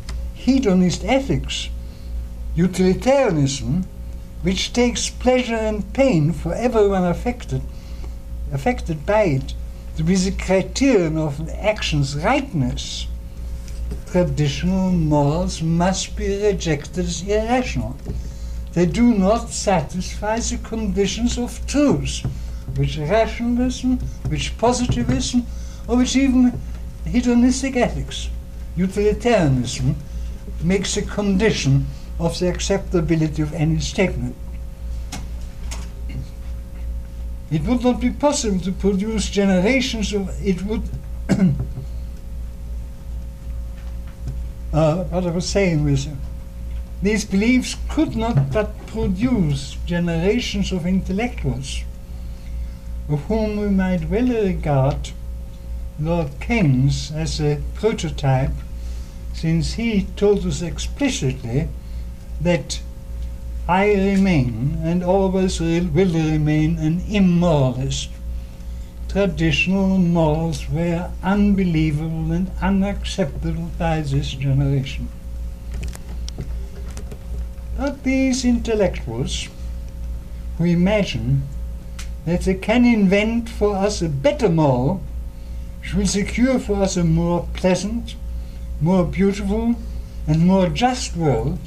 hedonist 0.45 1.03
ethics, 1.05 1.69
utilitarianism, 2.55 3.85
which 4.41 4.73
takes 4.73 5.07
pleasure 5.07 5.55
and 5.55 5.93
pain 5.93 6.33
for 6.33 6.53
everyone 6.55 7.03
affected, 7.03 7.61
affected 8.51 9.05
by 9.05 9.23
it, 9.23 9.53
to 9.97 10.03
be 10.03 10.15
the 10.15 10.31
criterion 10.31 11.15
of 11.15 11.39
an 11.39 11.49
action's 11.49 12.15
rightness, 12.15 13.07
traditional 14.11 14.89
morals 14.91 15.61
must 15.61 16.15
be 16.15 16.43
rejected 16.43 17.05
as 17.05 17.21
irrational. 17.21 17.95
They 18.73 18.87
do 18.87 19.13
not 19.13 19.49
satisfy 19.49 20.39
the 20.39 20.57
conditions 20.57 21.37
of 21.37 21.65
truth, 21.67 22.23
which 22.75 22.97
rationalism, 22.97 23.99
which 24.27 24.57
positivism, 24.57 25.45
or 25.87 25.97
which 25.97 26.15
even 26.15 26.59
hedonistic 27.05 27.75
ethics, 27.75 28.29
utilitarianism, 28.75 29.95
makes 30.63 30.97
a 30.97 31.01
condition 31.01 31.85
of 32.19 32.37
the 32.39 32.47
acceptability 32.49 33.41
of 33.41 33.53
any 33.53 33.79
statement. 33.79 34.35
It 37.51 37.63
would 37.63 37.83
not 37.83 37.99
be 37.99 38.11
possible 38.11 38.59
to 38.59 38.71
produce 38.71 39.29
generations 39.29 40.13
of 40.13 40.29
it 40.45 40.61
would 40.63 40.83
uh, 44.73 45.03
what 45.03 45.25
I 45.25 45.31
was 45.31 45.49
saying 45.49 45.83
was 45.83 46.07
these 47.01 47.25
beliefs 47.25 47.75
could 47.89 48.15
not 48.15 48.51
but 48.53 48.85
produce 48.87 49.77
generations 49.85 50.71
of 50.71 50.85
intellectuals 50.85 51.83
of 53.09 53.21
whom 53.25 53.57
we 53.57 53.67
might 53.67 54.09
well 54.09 54.27
regard 54.27 55.11
Lord 55.99 56.29
Keynes 56.39 57.11
as 57.11 57.41
a 57.41 57.61
prototype 57.73 58.53
since 59.33 59.73
he 59.73 60.07
told 60.15 60.45
us 60.45 60.61
explicitly 60.61 61.67
that 62.39 62.81
I 63.67 63.93
remain 63.93 64.79
and 64.83 65.03
always 65.03 65.59
will 65.59 65.85
remain 65.85 66.77
an 66.77 67.01
immoralist. 67.01 68.09
Traditional 69.07 69.97
morals 69.97 70.69
were 70.69 71.11
unbelievable 71.21 72.31
and 72.31 72.51
unacceptable 72.61 73.69
by 73.77 74.01
this 74.01 74.31
generation. 74.31 75.09
But 77.77 78.03
these 78.03 78.45
intellectuals 78.45 79.47
who 80.57 80.65
imagine 80.65 81.47
that 82.25 82.41
they 82.41 82.55
can 82.55 82.85
invent 82.85 83.49
for 83.49 83.75
us 83.75 84.01
a 84.01 84.09
better 84.09 84.49
moral, 84.49 85.01
which 85.79 85.93
will 85.93 86.07
secure 86.07 86.59
for 86.59 86.75
us 86.83 86.97
a 86.97 87.03
more 87.03 87.47
pleasant, 87.53 88.15
more 88.81 89.05
beautiful, 89.05 89.75
and 90.27 90.47
more 90.47 90.67
just 90.67 91.15
world, 91.15 91.59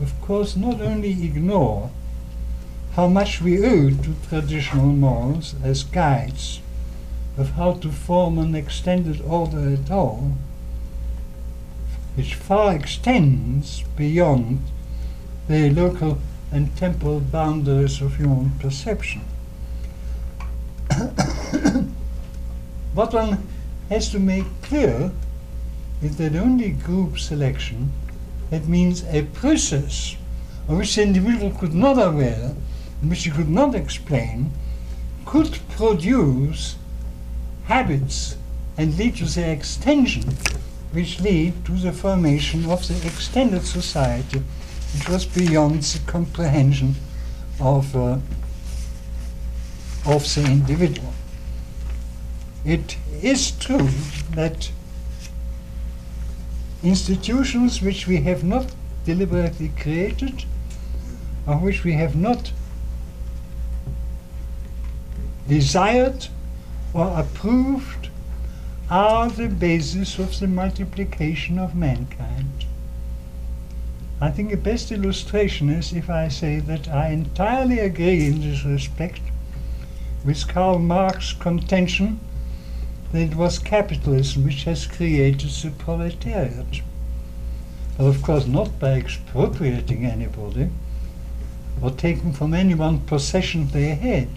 of 0.00 0.18
course, 0.22 0.56
not 0.56 0.80
only 0.80 1.24
ignore 1.24 1.90
how 2.94 3.06
much 3.06 3.40
we 3.40 3.58
owe 3.64 3.90
to 3.90 4.14
traditional 4.28 4.86
morals 4.86 5.54
as 5.62 5.84
guides 5.84 6.60
of 7.36 7.50
how 7.50 7.72
to 7.74 7.90
form 7.90 8.38
an 8.38 8.54
extended 8.54 9.20
order 9.22 9.70
at 9.70 9.90
all, 9.90 10.32
which 12.14 12.34
far 12.34 12.74
extends 12.74 13.82
beyond 13.96 14.60
the 15.48 15.70
local 15.70 16.18
and 16.50 16.76
temporal 16.76 17.20
boundaries 17.20 18.02
of 18.02 18.16
human 18.16 18.50
perception. 18.58 19.22
what 22.94 23.14
one 23.14 23.46
has 23.88 24.10
to 24.10 24.18
make 24.18 24.44
clear 24.62 25.10
is 26.02 26.16
that 26.16 26.34
only 26.34 26.70
group 26.70 27.18
selection 27.18 27.92
that 28.50 28.66
means 28.66 29.04
a 29.04 29.22
process 29.32 30.16
of 30.68 30.76
which 30.78 30.96
the 30.96 31.02
individual 31.02 31.50
could 31.50 31.74
not 31.74 31.98
aware, 31.98 32.54
and 33.00 33.10
which 33.10 33.24
he 33.24 33.30
could 33.30 33.48
not 33.48 33.74
explain, 33.74 34.50
could 35.24 35.58
produce 35.70 36.76
habits 37.64 38.36
and 38.76 38.98
lead 38.98 39.16
to 39.16 39.24
their 39.24 39.52
extension, 39.52 40.24
which 40.92 41.20
lead 41.20 41.64
to 41.64 41.72
the 41.72 41.92
formation 41.92 42.68
of 42.70 42.86
the 42.88 43.06
extended 43.06 43.64
society, 43.64 44.42
which 44.94 45.08
was 45.08 45.24
beyond 45.24 45.82
the 45.82 46.00
comprehension 46.10 46.94
of, 47.60 47.94
uh, 47.96 48.18
of 50.04 50.34
the 50.34 50.44
individual. 50.44 51.12
It 52.64 52.96
is 53.22 53.52
true 53.52 53.88
that 54.34 54.70
institutions 56.82 57.80
which 57.80 58.06
we 58.06 58.18
have 58.22 58.42
not 58.42 58.74
deliberately 59.04 59.70
created, 59.80 60.44
or 61.46 61.56
which 61.56 61.84
we 61.84 61.92
have 61.92 62.16
not 62.16 62.52
desired 65.48 66.28
or 66.94 67.18
approved, 67.18 68.08
are 68.90 69.30
the 69.30 69.48
basis 69.48 70.18
of 70.18 70.38
the 70.38 70.46
multiplication 70.46 71.58
of 71.58 71.74
mankind. 71.74 72.66
I 74.20 74.30
think 74.30 74.50
the 74.50 74.56
best 74.56 74.92
illustration 74.92 75.68
is 75.68 75.92
if 75.92 76.08
I 76.08 76.28
say 76.28 76.60
that 76.60 76.88
I 76.88 77.08
entirely 77.08 77.78
agree 77.78 78.26
in 78.26 78.40
this 78.40 78.64
respect 78.64 79.20
with 80.24 80.46
Karl 80.46 80.78
Marx's 80.78 81.32
contention 81.32 82.20
it 83.14 83.34
was 83.34 83.58
capitalism 83.58 84.44
which 84.44 84.64
has 84.64 84.86
created 84.86 85.50
the 85.50 85.70
proletariat. 85.70 86.80
But 87.98 88.06
of 88.06 88.22
course 88.22 88.46
not 88.46 88.78
by 88.78 88.92
expropriating 88.92 90.06
anybody 90.06 90.70
or 91.82 91.90
taking 91.90 92.32
from 92.32 92.54
anyone 92.54 93.00
possession 93.00 93.68
they 93.68 93.94
had, 93.94 94.28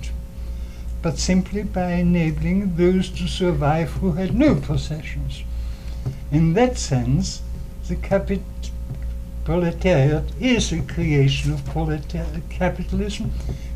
but 1.02 1.18
simply 1.18 1.64
by 1.64 1.94
enabling 1.94 2.76
those 2.76 3.10
to 3.12 3.28
survive 3.28 3.92
who 3.92 4.12
had 4.14 4.36
no 4.36 4.56
possessions. 4.56 5.44
In 6.32 6.54
that 6.54 6.78
sense, 6.78 7.44
the 7.88 7.96
capit 7.96 8.42
proletariat 9.46 10.26
is 10.40 10.74
a 10.74 10.82
creation 10.82 11.54
of 11.54 11.64
capitalism. 12.50 13.32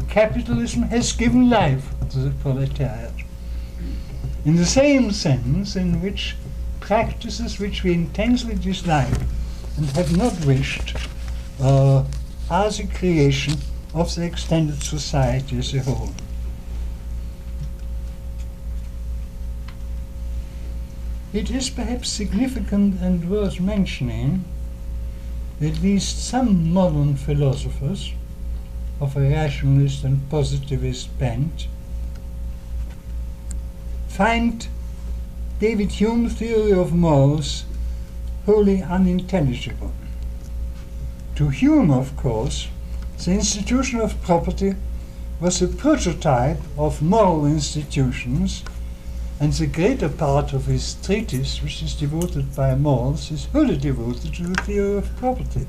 Capitalism 0.10 0.84
has 0.84 1.14
given 1.14 1.50
life 1.50 1.94
to 2.10 2.20
the 2.20 2.32
proletariat 2.32 3.14
in 4.46 4.56
the 4.56 4.66
same 4.66 5.12
sense 5.12 5.76
in 5.76 6.02
which 6.02 6.36
practices 6.80 7.60
which 7.60 7.84
we 7.84 7.94
intensely 7.94 8.56
dislike 8.56 9.22
and 9.78 9.86
have 9.92 10.16
not 10.18 10.46
wished 10.46 10.96
uh, 11.62 12.04
are 12.50 12.70
the 12.72 12.88
creation 12.88 13.54
of 13.94 14.14
the 14.16 14.24
extended 14.24 14.82
society 14.82 15.58
as 15.58 15.74
a 15.74 15.82
whole. 15.82 16.12
It 21.32 21.52
is 21.52 21.70
perhaps 21.70 22.10
significant 22.10 23.02
and 23.02 23.30
worth 23.30 23.60
mentioning 23.60 24.46
that 25.60 25.76
at 25.76 25.82
least 25.82 26.28
some 26.28 26.72
modern 26.74 27.16
philosophers 27.16 28.14
of 29.00 29.16
a 29.16 29.22
rationalist 29.22 30.04
and 30.04 30.28
positivist 30.30 31.18
bent 31.20 31.68
find 34.20 34.68
David 35.62 35.92
Hume's 35.94 36.34
theory 36.34 36.74
of 36.74 36.94
morals 36.94 37.64
wholly 38.46 38.84
unintelligible. 38.84 39.94
To 41.36 41.48
Hume, 41.48 41.90
of 41.90 42.18
course, 42.18 42.68
the 43.24 43.32
institution 43.32 44.02
of 44.02 44.22
property 44.22 44.76
was 45.40 45.62
a 45.62 45.70
prototype 45.70 46.60
of 46.78 47.02
moral 47.02 47.46
institutions, 47.46 48.66
and 49.40 49.54
the 49.54 49.68
greater 49.68 50.10
part 50.10 50.52
of 50.52 50.66
his 50.66 50.96
treatise, 51.02 51.64
which 51.64 51.82
is 51.82 51.96
devoted 51.96 52.54
by 52.54 52.76
morals, 52.76 53.32
is 53.32 53.46
wholly 53.46 53.78
devoted 53.78 54.34
to 54.34 54.44
the 54.44 54.62
theory 54.64 54.98
of 54.98 55.16
property. 55.16 55.66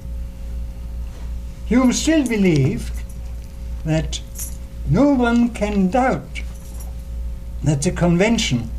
Hume 1.66 1.92
still 1.92 2.26
believed 2.26 3.04
that 3.84 4.20
no 4.88 5.14
one 5.14 5.50
can 5.50 5.88
doubt 5.88 6.42
that 7.62 7.82
the 7.82 7.90
Convention 7.90 8.70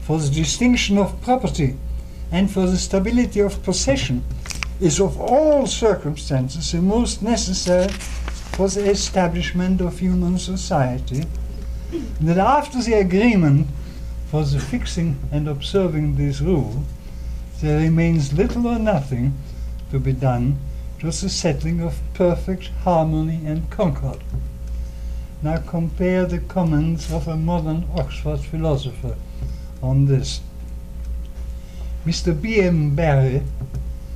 for 0.00 0.18
the 0.18 0.30
Distinction 0.30 0.98
of 0.98 1.20
Property 1.22 1.76
and 2.30 2.50
for 2.50 2.66
the 2.66 2.76
stability 2.76 3.40
of 3.40 3.62
possession 3.62 4.24
is 4.80 5.00
of 5.00 5.20
all 5.20 5.66
circumstances 5.66 6.72
the 6.72 6.80
most 6.80 7.22
necessary 7.22 7.88
for 7.88 8.68
the 8.68 8.88
establishment 8.90 9.80
of 9.80 9.98
human 9.98 10.38
society, 10.38 11.24
and 11.92 12.28
that 12.28 12.38
after 12.38 12.80
the 12.82 12.94
agreement 12.94 13.66
for 14.30 14.44
the 14.44 14.60
fixing 14.60 15.18
and 15.32 15.48
observing 15.48 16.16
this 16.16 16.40
rule, 16.40 16.84
there 17.60 17.80
remains 17.80 18.32
little 18.32 18.66
or 18.66 18.78
nothing 18.78 19.32
to 19.90 19.98
be 19.98 20.12
done 20.12 20.58
towards 20.98 21.22
the 21.22 21.28
settling 21.28 21.80
of 21.80 22.00
perfect 22.14 22.68
harmony 22.84 23.40
and 23.46 23.70
concord. 23.70 24.22
Now 25.40 25.58
compare 25.58 26.26
the 26.26 26.40
comments 26.40 27.12
of 27.12 27.28
a 27.28 27.36
modern 27.36 27.86
Oxford 27.94 28.40
philosopher 28.40 29.16
on 29.80 30.06
this. 30.06 30.40
Mr. 32.04 32.40
B.M. 32.40 32.96
Barry, 32.96 33.42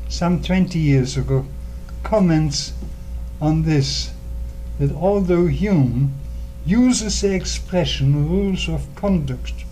some 0.09 0.43
20 0.43 0.81
years 0.81 1.17
ago, 1.17 1.47
comments 2.03 2.73
on 3.41 3.63
this 3.63 4.13
that 4.81 4.91
although 4.91 5.47
Hume 5.47 6.13
uses 6.67 7.21
the 7.21 7.35
expression 7.35 8.29
rules 8.29 8.69
of 8.69 8.93
conduct 8.97 9.65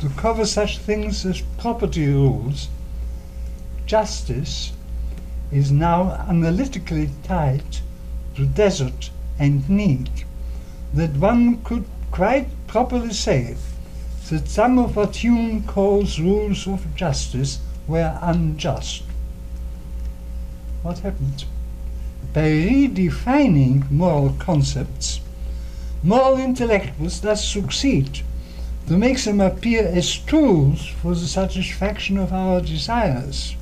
to 0.00 0.10
cover 0.10 0.44
such 0.44 0.76
things 0.76 1.24
as 1.24 1.40
property 1.56 2.06
rules, 2.08 2.68
justice 3.86 4.72
is 5.50 5.72
now 5.72 6.12
analytically 6.28 7.08
tied 7.22 7.78
to 8.34 8.44
desert 8.44 9.10
and 9.38 9.66
need, 9.70 10.10
that 10.94 11.16
one 11.16 11.60
could 11.64 11.84
quite 12.12 12.46
properly 12.68 13.12
say 13.12 13.56
that 14.30 14.48
some 14.48 14.78
of 14.78 14.94
what 14.94 15.16
Hume 15.16 15.64
calls 15.64 16.20
rules 16.20 16.68
of 16.68 16.94
justice 16.94 17.58
were 17.88 18.16
unjust. 18.22 19.02
What 20.82 21.00
happened? 21.00 21.44
By 22.32 22.42
redefining 22.42 23.90
moral 23.90 24.36
concepts, 24.38 25.20
moral 26.02 26.38
intellectuals 26.38 27.20
thus 27.20 27.44
succeed 27.44 28.20
to 28.86 28.96
make 28.96 29.22
them 29.24 29.40
appear 29.40 29.84
as 29.86 30.18
tools 30.18 30.86
for 30.86 31.14
the 31.14 31.26
satisfaction 31.26 32.18
of 32.18 32.32
our 32.32 32.60
desires, 32.60 33.56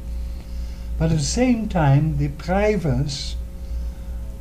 but 0.99 1.11
at 1.11 1.19
the 1.19 1.25
same 1.25 1.69
time 1.69 2.17
deprive 2.19 2.85
us, 2.85 3.37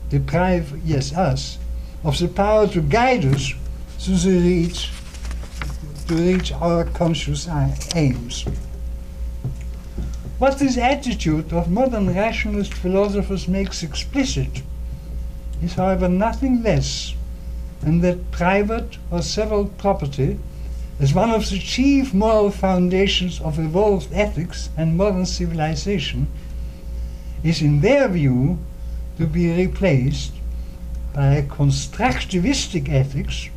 deprive, 0.10 0.82
yes, 0.84 1.14
us, 1.14 1.58
of 2.04 2.18
the 2.18 2.28
power 2.28 2.68
to 2.68 2.82
guide 2.82 3.26
us 3.26 3.54
to 4.00 4.12
the 4.12 4.40
reach 4.40 4.90
to 6.08 6.16
reach 6.16 6.52
our 6.54 6.84
conscious 6.86 7.48
uh, 7.48 7.74
aims. 7.96 8.44
What 10.40 10.58
this 10.60 10.78
attitude 10.78 11.54
of 11.54 11.70
modern 11.70 12.14
rationalist 12.14 12.74
philosophers 12.74 13.48
makes 13.48 13.84
explicit 13.84 14.62
is, 15.62 15.76
however, 15.76 16.10
nothing 16.10 16.64
less 16.64 17.14
than 17.82 18.02
that 18.02 18.32
private 18.32 18.98
or 19.12 19.22
several 19.22 19.66
property 19.66 20.40
is 21.00 21.14
one 21.14 21.30
of 21.30 21.50
the 21.50 21.60
chief 21.60 22.14
moral 22.14 22.52
foundations 22.52 23.40
of 23.40 23.60
evolved 23.60 24.12
ethics 24.12 24.70
and 24.76 24.98
modern 24.98 25.26
civilization 25.26 26.28
is, 27.44 27.62
in 27.62 27.82
their 27.82 28.08
view, 28.08 28.58
to 29.18 29.28
be 29.28 29.56
replaced 29.56 30.34
by 31.14 31.42
constructivistic 31.42 32.90
ethics 32.90 33.50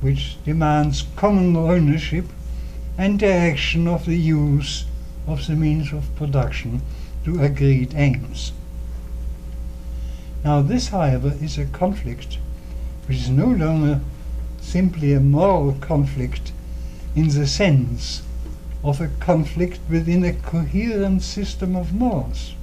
which 0.00 0.42
demands 0.44 1.04
common 1.16 1.54
ownership 1.56 2.24
and 2.96 3.18
direction 3.18 3.86
of 3.86 4.06
the 4.06 4.16
use 4.16 4.84
of 5.26 5.46
the 5.46 5.54
means 5.54 5.92
of 5.92 6.14
production 6.16 6.82
to 7.24 7.42
agreed 7.42 7.94
aims. 7.94 8.52
Now, 10.42 10.62
this, 10.62 10.88
however, 10.88 11.34
is 11.40 11.58
a 11.58 11.66
conflict 11.66 12.38
which 13.06 13.18
is 13.18 13.28
no 13.28 13.46
longer 13.46 14.00
simply 14.60 15.12
a 15.12 15.20
moral 15.20 15.74
conflict 15.80 16.52
in 17.14 17.28
the 17.28 17.46
sense 17.46 18.22
of 18.82 19.00
a 19.00 19.08
conflict 19.20 19.80
within 19.90 20.24
a 20.24 20.32
coherent 20.32 21.22
system 21.22 21.76
of 21.76 21.92
morals. 21.92 22.54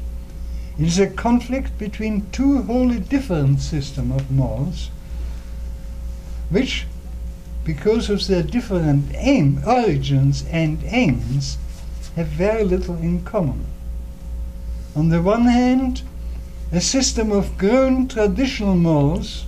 It 0.80 0.86
is 0.86 1.00
a 1.00 1.08
conflict 1.08 1.78
between 1.80 2.28
two 2.32 2.62
wholly 2.64 3.00
different 3.00 3.62
systems 3.62 4.22
of 4.22 4.30
morals, 4.30 4.90
which 6.50 6.86
because 7.64 8.10
of 8.10 8.26
their 8.28 8.44
different 8.44 9.12
aim, 9.16 9.62
origins 9.66 10.46
and 10.52 10.82
aims, 10.86 11.58
have 12.16 12.28
very 12.28 12.64
little 12.64 12.96
in 12.96 13.24
common. 13.24 13.66
On 14.96 15.10
the 15.10 15.22
one 15.22 15.46
hand, 15.46 16.04
a 16.72 16.80
system 16.80 17.32
of 17.32 17.58
grown 17.58 18.08
traditional 18.08 18.76
morals 18.76 19.46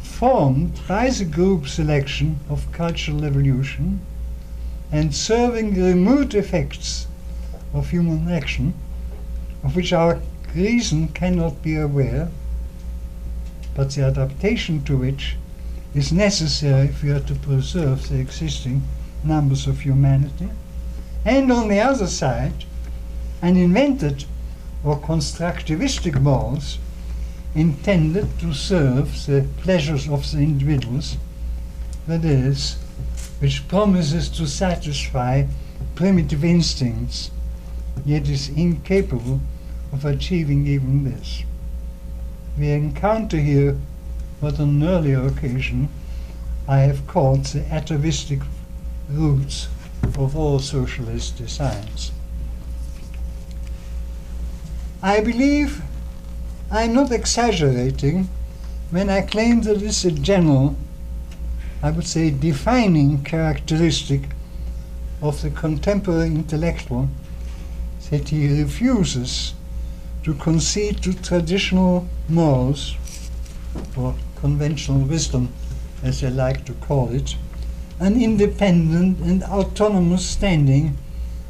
formed 0.00 0.80
by 0.86 1.10
the 1.10 1.24
group 1.24 1.66
selection 1.66 2.40
of 2.48 2.70
cultural 2.72 3.24
evolution 3.24 4.00
and 4.92 5.14
serving 5.14 5.74
the 5.74 5.82
remote 5.82 6.34
effects 6.34 7.06
of 7.74 7.90
human 7.90 8.30
action, 8.30 8.74
of 9.66 9.74
which 9.74 9.92
our 9.92 10.20
reason 10.54 11.08
cannot 11.08 11.60
be 11.60 11.74
aware, 11.74 12.28
but 13.74 13.90
the 13.90 14.04
adaptation 14.04 14.80
to 14.84 14.96
which 14.96 15.34
is 15.92 16.12
necessary 16.12 16.86
if 16.86 17.02
we 17.02 17.10
are 17.10 17.18
to 17.18 17.34
preserve 17.34 18.08
the 18.08 18.20
existing 18.20 18.80
numbers 19.24 19.66
of 19.66 19.80
humanity. 19.80 20.48
And 21.24 21.50
on 21.50 21.66
the 21.66 21.80
other 21.80 22.06
side, 22.06 22.64
an 23.42 23.56
invented 23.56 24.24
or 24.84 25.00
constructivistic 25.00 26.20
morals 26.20 26.78
intended 27.56 28.38
to 28.38 28.54
serve 28.54 29.26
the 29.26 29.48
pleasures 29.62 30.08
of 30.08 30.30
the 30.30 30.38
individuals, 30.38 31.16
that 32.06 32.24
is, 32.24 32.76
which 33.40 33.66
promises 33.66 34.28
to 34.28 34.46
satisfy 34.46 35.44
primitive 35.96 36.44
instincts, 36.44 37.32
yet 38.04 38.28
is 38.28 38.48
incapable 38.50 39.40
of 39.92 40.04
achieving 40.04 40.66
even 40.66 41.04
this. 41.04 41.44
We 42.58 42.70
encounter 42.70 43.38
here 43.38 43.76
what 44.40 44.60
on 44.60 44.68
an 44.68 44.84
earlier 44.84 45.26
occasion 45.26 45.88
I 46.68 46.78
have 46.78 47.06
called 47.06 47.44
the 47.46 47.64
atavistic 47.72 48.40
roots 49.08 49.68
of 50.18 50.36
all 50.36 50.58
socialist 50.58 51.36
designs. 51.38 52.12
I 55.02 55.20
believe 55.20 55.82
I'm 56.70 56.94
not 56.94 57.12
exaggerating 57.12 58.28
when 58.90 59.10
I 59.10 59.20
claim 59.22 59.62
that 59.62 59.82
it's 59.82 60.04
a 60.04 60.10
general, 60.10 60.76
I 61.82 61.90
would 61.90 62.06
say 62.06 62.30
defining 62.30 63.22
characteristic 63.22 64.22
of 65.22 65.42
the 65.42 65.50
contemporary 65.50 66.28
intellectual 66.28 67.08
that 68.10 68.28
he 68.28 68.62
refuses 68.62 69.54
to 70.26 70.34
concede 70.34 71.00
to 71.00 71.14
traditional 71.22 72.04
morals 72.28 72.96
or 73.96 74.12
conventional 74.34 74.98
wisdom, 75.02 75.52
as 76.02 76.20
they 76.20 76.28
like 76.28 76.64
to 76.64 76.72
call 76.72 77.10
it, 77.10 77.36
an 78.00 78.20
independent 78.20 79.20
and 79.20 79.44
autonomous 79.44 80.26
standing 80.26 80.98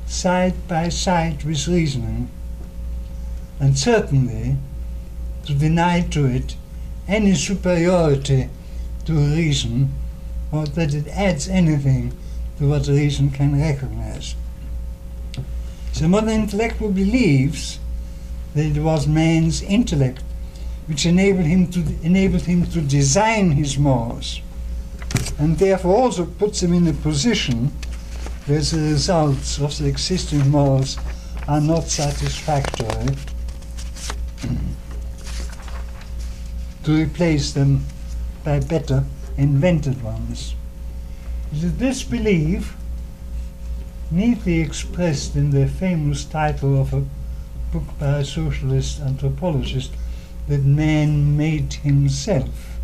side 0.05 0.53
by 0.69 0.91
side 0.91 1.43
with 1.45 1.67
reasoning, 1.67 2.29
and 3.59 3.79
certainly 3.79 4.59
to 5.47 5.55
deny 5.55 6.03
to 6.03 6.27
it 6.27 6.55
any 7.09 7.35
superiority 7.35 8.51
to 9.07 9.15
reason 9.15 9.91
or 10.53 10.67
that 10.67 10.93
it 10.93 11.09
adds 11.09 11.49
anything 11.49 12.15
to 12.59 12.69
what 12.69 12.87
reason 12.89 13.31
can 13.31 13.59
recognize. 13.59 14.35
The 15.99 16.09
modern 16.09 16.43
intellectual 16.43 16.91
believes 16.93 17.79
that 18.57 18.65
it 18.65 18.83
was 18.83 19.07
man's 19.07 19.63
intellect 19.63 20.25
which 20.87 21.05
enabled 21.05 21.45
him 21.45 21.67
to 21.71 21.81
enabled 22.03 22.43
him 22.43 22.65
to 22.65 22.81
design 22.81 23.51
his 23.51 23.77
morals, 23.77 24.41
and 25.39 25.59
therefore 25.59 25.95
also 25.95 26.25
puts 26.25 26.63
him 26.63 26.73
in 26.73 26.87
a 26.87 26.93
position 26.93 27.71
where 28.47 28.61
the 28.61 28.79
results 28.79 29.59
of 29.61 29.77
the 29.77 29.87
existing 29.87 30.49
morals 30.49 30.97
are 31.47 31.61
not 31.61 31.85
satisfactory 31.85 33.15
to 36.85 36.93
replace 36.93 37.53
them 37.53 37.85
by 38.43 38.59
better 38.61 39.05
invented 39.37 40.03
ones. 40.03 40.55
This 41.53 42.03
belief, 42.03 42.75
neatly 44.11 44.61
expressed 44.61 45.37
in 45.37 45.51
the 45.51 45.67
famous 45.67 46.25
title 46.25 46.81
of 46.81 46.95
a 46.95 47.05
by 47.99 48.19
a 48.19 48.25
socialist 48.25 49.01
anthropologist, 49.01 49.93
that 50.49 50.65
man 50.65 51.37
made 51.37 51.75
himself, 51.75 52.79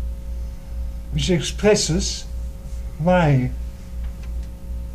which 1.11 1.29
expresses 1.29 2.25
why 2.97 3.51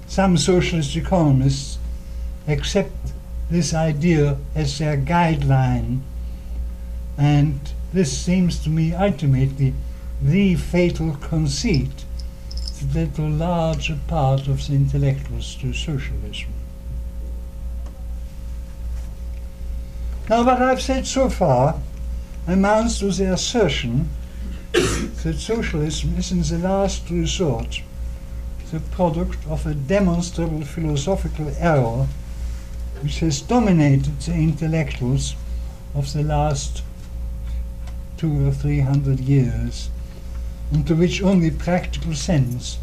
some 0.06 0.36
socialist 0.36 0.96
economists 0.96 1.78
accept 2.46 3.12
this 3.50 3.72
idea 3.72 4.36
as 4.54 4.78
their 4.78 4.96
guideline. 4.96 6.00
And 7.16 7.60
this 7.92 8.16
seems 8.16 8.58
to 8.60 8.70
me 8.70 8.94
ultimately 8.94 9.74
the 10.20 10.56
fatal 10.56 11.16
conceit 11.20 12.04
that 12.80 12.94
led 12.94 13.14
to 13.16 13.22
a 13.22 13.28
larger 13.28 13.98
part 14.06 14.46
of 14.48 14.66
the 14.66 14.74
intellectuals 14.74 15.56
to 15.56 15.72
socialism. 15.72 16.52
Now, 20.28 20.44
what 20.44 20.60
I've 20.60 20.82
said 20.82 21.06
so 21.06 21.30
far 21.30 21.80
amounts 22.46 22.98
to 22.98 23.10
the 23.10 23.32
assertion 23.32 24.10
that 24.72 25.36
socialism 25.38 26.18
is 26.18 26.30
in 26.30 26.42
the 26.42 26.58
last 26.58 27.08
resort 27.08 27.80
the 28.70 28.80
product 28.80 29.38
of 29.46 29.64
a 29.64 29.72
demonstrable 29.72 30.60
philosophical 30.66 31.50
error 31.58 32.06
which 33.00 33.20
has 33.20 33.40
dominated 33.40 34.20
the 34.20 34.34
intellectuals 34.34 35.34
of 35.94 36.12
the 36.12 36.22
last 36.22 36.82
two 38.18 38.46
or 38.46 38.52
three 38.52 38.80
hundred 38.80 39.20
years, 39.20 39.88
and 40.70 40.86
to 40.86 40.94
which 40.94 41.22
only 41.22 41.50
practical 41.50 42.14
sense, 42.14 42.76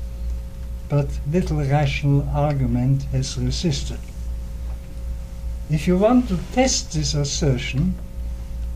but 0.90 1.20
little 1.32 1.58
rational 1.58 2.28
argument 2.34 3.04
has 3.12 3.38
resisted. 3.38 4.00
If 5.70 5.88
you 5.88 5.98
want 5.98 6.28
to 6.30 6.40
test 6.54 6.94
this 6.94 7.14
assertion, 7.14 7.96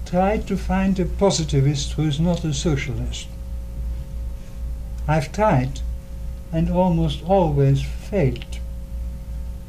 try 0.05 0.37
to 0.37 0.57
find 0.57 0.99
a 0.99 1.05
positivist 1.05 1.93
who 1.93 2.03
is 2.03 2.19
not 2.19 2.43
a 2.43 2.53
socialist. 2.53 3.27
I've 5.07 5.31
tried 5.31 5.81
and 6.51 6.69
almost 6.69 7.23
always 7.23 7.81
failed 7.83 8.59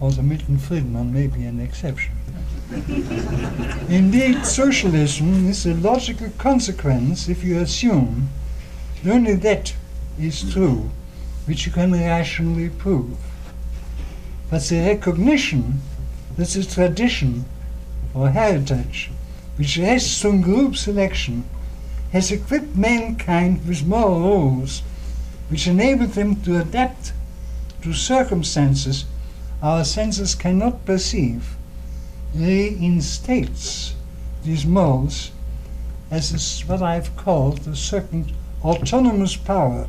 although 0.01 0.23
Milton 0.23 0.57
Friedman 0.57 1.13
may 1.13 1.27
be 1.27 1.45
an 1.45 1.61
exception. 1.61 2.13
Indeed, 3.91 4.47
socialism 4.47 5.49
is 5.49 5.67
a 5.67 5.75
logical 5.75 6.31
consequence 6.39 7.29
if 7.29 7.45
you 7.45 7.59
assume 7.59 8.31
that 9.03 9.13
only 9.13 9.35
that 9.35 9.75
is 10.19 10.51
true 10.53 10.91
which 11.47 11.67
you 11.67 11.73
can 11.73 11.93
rationally 11.93 12.71
prove. 12.71 13.19
But 14.51 14.63
the 14.63 14.81
recognition 14.81 15.83
that 16.41 16.49
the 16.49 16.65
tradition 16.65 17.45
or 18.15 18.31
heritage 18.31 19.11
which 19.57 19.77
rests 19.77 20.25
on 20.25 20.41
group 20.41 20.75
selection 20.75 21.45
has 22.13 22.33
equipped 22.33 22.75
mankind 22.75 23.61
with 23.69 23.85
moral 23.85 24.21
rules 24.21 24.81
which 25.51 25.67
enable 25.67 26.07
them 26.07 26.35
to 26.37 26.59
adapt 26.59 27.13
to 27.83 27.93
circumstances 27.93 29.05
our 29.63 29.85
senses 29.85 30.35
cannot 30.35 30.87
perceive, 30.87 31.57
reinstates 32.35 33.95
these 34.43 34.65
morals 34.65 35.33
as 36.11 36.33
is 36.33 36.67
what 36.67 36.81
I've 36.81 37.15
called 37.17 37.69
a 37.69 37.77
certain 37.77 38.33
autonomous 38.65 39.37
power, 39.37 39.87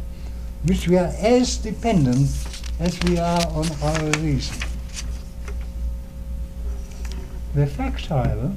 which 0.66 0.86
we 0.90 0.98
are 0.98 1.14
as 1.18 1.56
dependent 1.56 2.28
as 2.78 3.00
we 3.04 3.18
are 3.18 3.48
on 3.48 3.72
our 3.82 4.20
reason. 4.20 4.71
The 7.54 7.68
fact, 7.68 8.06
however, 8.06 8.54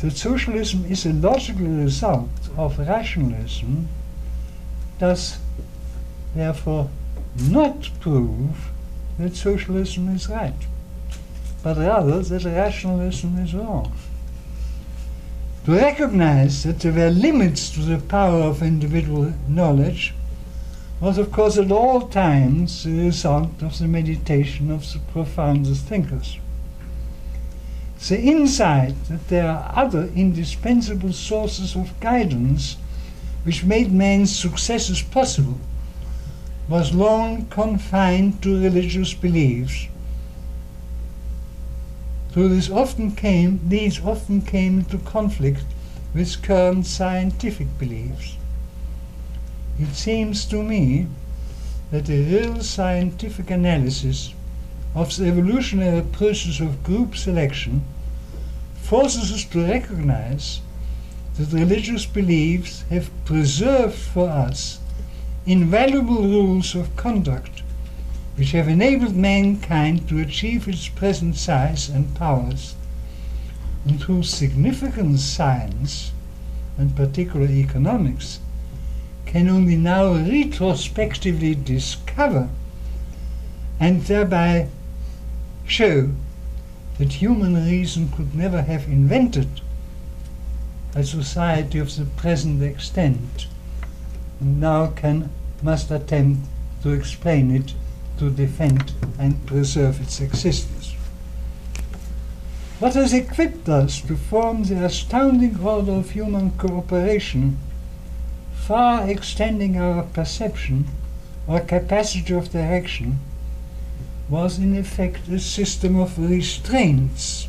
that 0.00 0.16
socialism 0.16 0.84
is 0.86 1.06
a 1.06 1.12
logical 1.12 1.66
result 1.66 2.30
of 2.56 2.78
rationalism 2.78 3.88
does 4.98 5.38
therefore 6.34 6.90
not 7.36 7.90
prove 8.00 8.70
that 9.18 9.36
socialism 9.36 10.08
is 10.08 10.28
right, 10.28 10.66
but 11.62 11.76
rather 11.76 12.20
that 12.22 12.44
rationalism 12.44 13.38
is 13.38 13.54
wrong. 13.54 13.92
To 15.66 15.72
recognize 15.72 16.64
that 16.64 16.80
there 16.80 16.92
were 16.92 17.10
limits 17.10 17.70
to 17.70 17.80
the 17.80 17.98
power 17.98 18.42
of 18.42 18.62
individual 18.62 19.32
knowledge 19.46 20.12
was, 21.00 21.18
of 21.18 21.30
course, 21.30 21.56
at 21.56 21.70
all 21.70 22.08
times 22.08 22.82
the 22.82 22.98
result 23.04 23.62
of 23.62 23.78
the 23.78 23.86
meditation 23.86 24.72
of 24.72 24.92
the 24.92 24.98
profoundest 25.12 25.84
thinkers. 25.84 26.38
The 28.08 28.20
insight 28.20 28.96
that 29.04 29.28
there 29.28 29.48
are 29.48 29.72
other 29.76 30.10
indispensable 30.16 31.12
sources 31.12 31.76
of 31.76 31.98
guidance 32.00 32.76
which 33.44 33.62
made 33.62 33.92
man's 33.92 34.34
successes 34.36 35.00
possible 35.00 35.60
was 36.68 36.92
long 36.92 37.46
confined 37.46 38.42
to 38.42 38.60
religious 38.60 39.14
beliefs. 39.14 39.86
So 42.34 42.48
this 42.48 42.68
often 42.68 43.12
came, 43.12 43.60
these 43.68 44.04
often 44.04 44.42
came 44.42 44.80
into 44.80 44.98
conflict 44.98 45.64
with 46.12 46.42
current 46.42 46.86
scientific 46.86 47.78
beliefs. 47.78 48.36
It 49.78 49.94
seems 49.94 50.44
to 50.46 50.60
me 50.60 51.06
that 51.92 52.10
a 52.10 52.24
real 52.24 52.64
scientific 52.64 53.48
analysis 53.48 54.34
of 54.94 55.16
the 55.16 55.26
evolutionary 55.26 56.02
process 56.02 56.58
of 56.58 56.82
group 56.82 57.16
selection 57.16 57.84
forces 58.92 59.32
us 59.32 59.44
to 59.46 59.66
recognize 59.66 60.60
that 61.38 61.58
religious 61.58 62.04
beliefs 62.04 62.84
have 62.90 63.08
preserved 63.24 63.94
for 63.94 64.28
us 64.28 64.80
invaluable 65.46 66.20
rules 66.22 66.74
of 66.74 66.94
conduct 66.94 67.62
which 68.36 68.52
have 68.52 68.68
enabled 68.68 69.16
mankind 69.16 70.06
to 70.06 70.18
achieve 70.18 70.68
its 70.68 70.88
present 70.88 71.34
size 71.36 71.88
and 71.88 72.14
powers, 72.14 72.74
and 73.86 74.02
whose 74.02 74.28
significant 74.28 75.18
science, 75.18 76.12
and 76.76 76.94
particularly 76.94 77.60
economics, 77.60 78.40
can 79.24 79.48
only 79.48 79.76
now 79.76 80.12
retrospectively 80.12 81.54
discover 81.54 82.46
and 83.80 84.02
thereby 84.02 84.68
show 85.66 86.10
that 87.02 87.14
human 87.14 87.54
reason 87.54 88.08
could 88.12 88.32
never 88.32 88.62
have 88.62 88.84
invented 88.84 89.60
a 90.94 91.02
society 91.02 91.80
of 91.80 91.96
the 91.96 92.04
present 92.04 92.62
extent 92.62 93.48
and 94.38 94.60
now 94.60 94.86
can 94.86 95.28
must 95.62 95.90
attempt 95.90 96.46
to 96.80 96.90
explain 96.90 97.50
it, 97.50 97.74
to 98.18 98.30
defend 98.30 98.92
and 99.18 99.44
preserve 99.46 100.00
its 100.00 100.20
existence. 100.20 100.94
What 102.78 102.94
has 102.94 103.12
equipped 103.12 103.68
us 103.68 104.00
to 104.02 104.16
form 104.16 104.62
the 104.62 104.84
astounding 104.84 105.58
order 105.58 105.92
of 105.92 106.10
human 106.10 106.52
cooperation, 106.52 107.58
far 108.54 109.10
extending 109.10 109.76
our 109.76 110.04
perception 110.04 110.86
our 111.48 111.58
capacity 111.58 112.32
of 112.32 112.52
direction, 112.52 113.18
was 114.32 114.58
in 114.58 114.74
effect 114.74 115.28
a 115.28 115.38
system 115.38 116.00
of 116.00 116.18
restraints, 116.18 117.48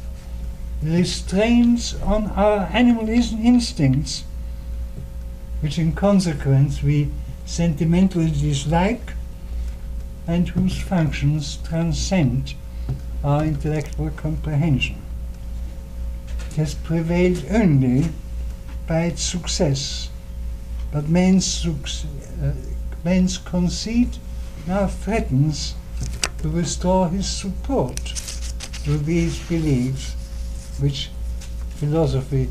restraints 0.81 1.93
on 2.01 2.29
our 2.31 2.67
animal 2.73 3.07
instincts 3.07 4.25
which 5.61 5.79
in 5.79 5.93
consequence 5.93 6.83
we 6.83 7.09
sentimentally 7.45 8.29
dislike 8.29 9.13
and 10.27 10.49
whose 10.49 10.77
functions 10.77 11.57
transcend 11.63 12.53
our 13.23 13.45
intellectual 13.45 14.09
comprehension. 14.09 15.01
It 16.49 16.55
has 16.55 16.73
prevailed 16.73 17.45
only 17.49 18.09
by 18.87 19.03
its 19.03 19.21
success, 19.21 20.09
but 20.91 21.07
man's, 21.07 21.65
uh, 21.65 22.51
man's 23.05 23.37
conceit 23.37 24.19
now 24.67 24.87
threatens 24.87 25.75
to 26.39 26.49
restore 26.49 27.09
his 27.09 27.27
support 27.27 27.95
to 28.83 28.97
these 28.97 29.39
beliefs 29.47 30.15
which 30.79 31.09
philosophy 31.75 32.49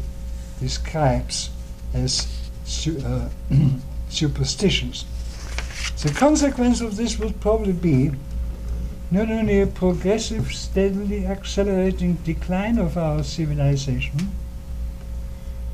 describes 0.61 1.51
as 1.93 2.27
su 2.65 2.99
uh, 3.05 3.29
superstitions. 4.09 5.05
The 6.03 6.11
consequence 6.11 6.81
of 6.81 6.97
this 6.97 7.19
would 7.19 7.41
probably 7.41 7.73
be 7.73 8.13
not 9.11 9.31
only 9.31 9.61
a 9.61 9.67
progressive, 9.67 10.53
steadily 10.53 11.27
accelerating 11.27 12.15
decline 12.25 12.79
of 12.79 12.97
our 12.97 13.23
civilization, 13.23 14.33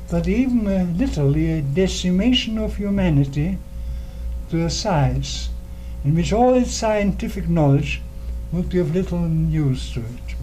but 0.09 0.27
even 0.27 0.67
a, 0.67 0.83
literally 0.83 1.51
a 1.51 1.61
decimation 1.61 2.57
of 2.57 2.75
humanity 2.75 3.57
to 4.49 4.65
a 4.65 4.69
size 4.69 5.49
in 6.03 6.15
which 6.15 6.31
all 6.31 6.53
its 6.53 6.71
scientific 6.73 7.49
knowledge 7.49 8.01
would 8.51 8.69
be 8.69 8.79
of 8.79 8.93
little 8.93 9.27
use 9.27 9.91
to 9.93 9.99
it. 9.99 10.35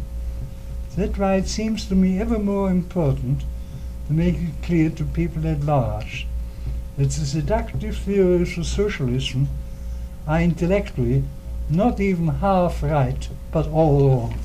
That's 0.96 1.18
why 1.18 1.34
it 1.36 1.48
seems 1.48 1.86
to 1.86 1.94
me 1.94 2.20
ever 2.20 2.38
more 2.38 2.70
important 2.70 3.42
to 4.06 4.12
make 4.12 4.36
it 4.36 4.62
clear 4.62 4.90
to 4.90 5.04
people 5.04 5.46
at 5.46 5.64
large 5.64 6.26
that 6.96 7.10
the 7.10 7.26
seductive 7.26 7.96
theories 7.96 8.56
of 8.56 8.66
socialism 8.66 9.48
are 10.26 10.40
intellectually 10.40 11.24
not 11.68 12.00
even 12.00 12.28
half 12.28 12.82
right, 12.82 13.28
but 13.50 13.66
all 13.68 14.08
wrong. 14.08 14.38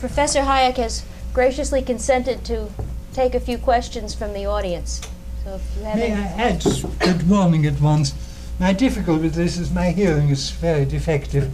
Professor 0.00 0.40
Hayek 0.40 0.78
has 0.78 1.04
graciously 1.34 1.82
consented 1.82 2.42
to 2.46 2.70
take 3.12 3.34
a 3.34 3.40
few 3.40 3.58
questions 3.58 4.14
from 4.14 4.32
the 4.32 4.46
audience. 4.46 5.02
So 5.44 5.56
if 5.56 5.76
you 5.76 5.84
have 5.84 5.96
May 5.96 6.12
I 6.12 6.26
any, 6.26 6.42
add 6.42 6.64
good 7.00 7.28
morning 7.28 7.66
at 7.66 7.78
once? 7.82 8.14
My 8.58 8.72
difficulty 8.72 9.24
with 9.24 9.34
this 9.34 9.58
is 9.58 9.70
my 9.70 9.90
hearing 9.90 10.30
is 10.30 10.52
very 10.52 10.86
defective. 10.86 11.52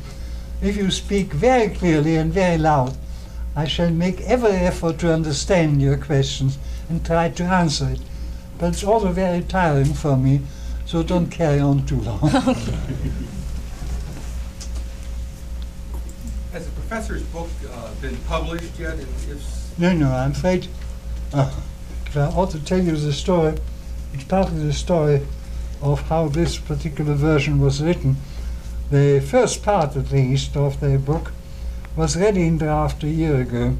If 0.62 0.76
you 0.76 0.92
speak 0.92 1.32
very 1.32 1.74
clearly 1.74 2.14
and 2.14 2.32
very 2.32 2.56
loud, 2.56 2.96
I 3.56 3.64
shall 3.64 3.90
make 3.90 4.20
every 4.20 4.52
effort 4.52 4.98
to 5.00 5.12
understand 5.12 5.82
your 5.82 5.96
questions 5.96 6.56
and 6.88 7.04
try 7.04 7.30
to 7.30 7.42
answer 7.42 7.88
it. 7.88 8.00
But 8.58 8.68
it's 8.68 8.84
also 8.84 9.10
very 9.10 9.42
tiring 9.42 9.92
for 9.92 10.16
me, 10.16 10.42
so 10.84 11.02
don't 11.02 11.32
carry 11.32 11.58
on 11.58 11.84
too 11.84 12.00
long. 12.00 12.20
Has 12.20 12.70
professor's 16.86 17.22
book 17.24 17.48
uh, 17.68 17.90
been 18.00 18.16
published 18.28 18.78
yet? 18.78 18.96
No, 19.76 19.92
no, 19.92 20.12
I'm 20.12 20.30
afraid. 20.30 20.68
Uh, 21.34 21.52
I 22.14 22.20
ought 22.20 22.50
to 22.52 22.64
tell 22.64 22.80
you 22.80 22.94
the 22.96 23.12
story, 23.12 23.56
it's 24.14 24.22
partly 24.24 24.64
the 24.64 24.72
story 24.72 25.22
of 25.82 26.02
how 26.02 26.28
this 26.28 26.58
particular 26.58 27.14
version 27.14 27.60
was 27.60 27.82
written. 27.82 28.16
The 28.90 29.20
first 29.20 29.64
part, 29.64 29.96
at 29.96 30.12
least, 30.12 30.56
of 30.56 30.78
the 30.78 30.96
book 30.96 31.32
was 31.96 32.16
ready 32.16 32.46
in 32.46 32.58
draft 32.58 33.02
a 33.02 33.08
year 33.08 33.40
ago. 33.40 33.76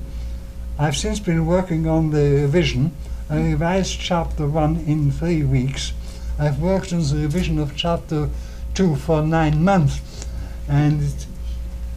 I've 0.76 0.96
since 0.96 1.20
been 1.20 1.46
working 1.46 1.86
on 1.86 2.10
the 2.10 2.42
revision. 2.42 2.90
I 3.30 3.40
revised 3.40 4.00
chapter 4.00 4.48
one 4.48 4.78
in 4.78 5.12
three 5.12 5.44
weeks. 5.44 5.92
I've 6.40 6.60
worked 6.60 6.92
on 6.92 7.02
the 7.02 7.22
revision 7.22 7.60
of 7.60 7.76
chapter 7.76 8.30
two 8.74 8.96
for 8.96 9.22
nine 9.22 9.64
months, 9.64 10.26
and 10.68 11.14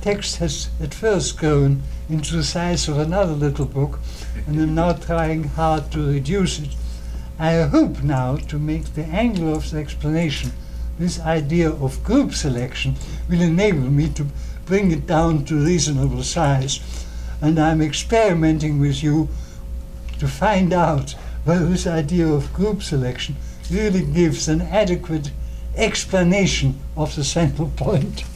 text 0.02 0.38
has 0.38 0.70
at 0.82 0.94
first 0.94 1.38
grown 1.38 1.84
into 2.10 2.36
the 2.36 2.44
size 2.44 2.88
of 2.88 2.98
another 2.98 3.34
little 3.34 3.66
book, 3.66 4.00
and 4.48 4.60
I'm 4.60 4.76
now 4.76 4.94
trying 4.94 5.44
hard 5.44 5.92
to 5.92 6.08
reduce 6.08 6.60
it. 6.60 6.70
I 7.38 7.62
hope 7.64 8.02
now 8.02 8.38
to 8.38 8.58
make 8.58 8.94
the 8.94 9.06
angle 9.06 9.54
of 9.54 9.70
the 9.70 9.78
explanation, 9.78 10.52
this 10.98 11.20
idea 11.20 11.72
of 11.72 12.04
group 12.04 12.34
selection, 12.34 12.96
will 13.30 13.42
enable 13.42 13.90
me 13.90 14.10
to 14.10 14.28
bring 14.66 14.92
it 14.92 15.08
down 15.08 15.46
to 15.46 15.66
reasonable 15.66 16.24
size. 16.24 16.80
And 17.42 17.60
I'm 17.60 17.82
experimenting 17.82 18.80
with 18.80 19.04
you 19.04 19.30
to 20.20 20.28
find 20.28 20.74
out 20.74 21.16
whether 21.44 21.66
this 21.66 21.88
idea 21.88 22.28
of 22.28 22.54
group 22.54 22.84
selection 22.84 23.36
really 23.72 24.06
gives 24.06 24.48
an 24.48 24.62
adequate 24.62 25.32
explanation 25.76 26.80
of 26.98 27.16
the 27.16 27.24
central 27.24 27.70
point. 27.76 28.24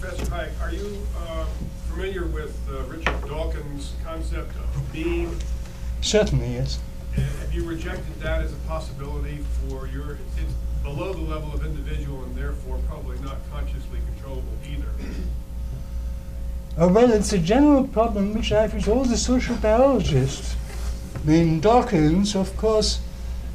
Professor 0.00 0.26
Hayek, 0.26 0.50
are 0.62 0.72
you 0.72 1.06
uh, 1.18 1.44
familiar 1.88 2.26
with 2.26 2.56
uh, 2.70 2.82
Richard 2.84 3.28
Dawkins' 3.28 3.94
concept 4.04 4.54
of 4.56 4.94
meme? 4.94 5.38
Certainly, 6.12 6.52
yes. 6.52 6.78
And 7.16 7.24
have 7.24 7.54
you 7.54 7.64
rejected 7.64 8.20
that 8.20 8.42
as 8.42 8.52
a 8.52 8.56
possibility 8.68 9.38
for 9.66 9.86
your, 9.86 10.16
it's 10.16 10.42
it's 10.42 10.52
below 10.82 11.14
the 11.14 11.22
level 11.22 11.54
of 11.54 11.64
individual 11.64 12.22
and 12.24 12.36
therefore 12.36 12.78
probably 12.86 13.18
not 13.20 13.38
consciously 13.50 13.98
controllable 14.12 14.52
either? 14.70 14.88
Oh, 16.76 16.88
well, 16.88 17.10
it's 17.10 17.32
a 17.32 17.38
general 17.38 17.88
problem 17.88 18.34
which 18.34 18.52
I 18.52 18.60
have 18.60 18.74
with 18.74 18.88
all 18.88 19.04
the 19.04 19.16
social 19.16 19.56
biologists. 19.56 20.54
I 21.14 21.26
mean, 21.26 21.60
Dawkins, 21.60 22.36
of 22.36 22.58
course, 22.58 23.00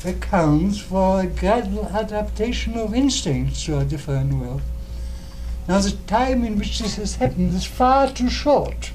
accounts 0.04 0.80
for 0.80 1.22
a 1.22 1.28
gradual 1.28 1.86
adaptation 1.86 2.76
of 2.76 2.96
instincts 2.96 3.66
to 3.66 3.78
a 3.78 3.86
different 3.86 4.34
world. 4.34 4.64
Now, 5.68 5.78
the 5.78 5.92
time 6.08 6.44
in 6.44 6.58
which 6.58 6.80
this 6.80 6.96
has 6.96 7.18
happened 7.18 7.54
is 7.54 7.66
far 7.66 8.12
too 8.12 8.32
short. 8.32 8.94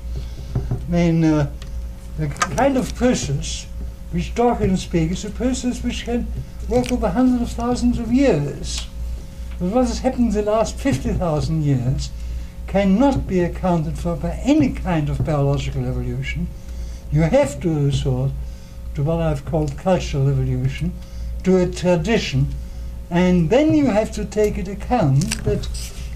I 0.56 0.90
mean, 0.90 1.22
uh, 1.22 1.52
the 2.18 2.28
kind 2.28 2.76
of 2.76 2.94
persons 2.96 3.66
which 4.10 4.34
Dawkins 4.34 4.82
speaks 4.82 5.18
is 5.18 5.24
a 5.24 5.30
process 5.30 5.82
which 5.82 6.04
can 6.04 6.26
work 6.68 6.92
over 6.92 7.08
hundreds 7.08 7.42
of 7.42 7.56
thousands 7.56 7.98
of 7.98 8.12
years. 8.12 8.86
But 9.58 9.70
what 9.70 9.86
has 9.86 10.00
happened 10.00 10.34
in 10.34 10.44
the 10.44 10.50
last 10.50 10.76
50,000 10.78 11.62
years 11.62 12.10
cannot 12.66 13.26
be 13.26 13.40
accounted 13.40 13.98
for 13.98 14.16
by 14.16 14.40
any 14.44 14.72
kind 14.72 15.08
of 15.08 15.24
biological 15.24 15.84
evolution. 15.86 16.48
You 17.10 17.22
have 17.22 17.60
to 17.60 17.84
resort 17.86 18.32
to 18.94 19.02
what 19.02 19.20
I've 19.20 19.44
called 19.44 19.76
cultural 19.78 20.28
evolution, 20.28 20.92
to 21.44 21.58
a 21.58 21.66
tradition, 21.70 22.48
and 23.10 23.50
then 23.50 23.74
you 23.74 23.86
have 23.86 24.12
to 24.12 24.24
take 24.24 24.58
into 24.58 24.72
account 24.72 25.44
that 25.44 25.68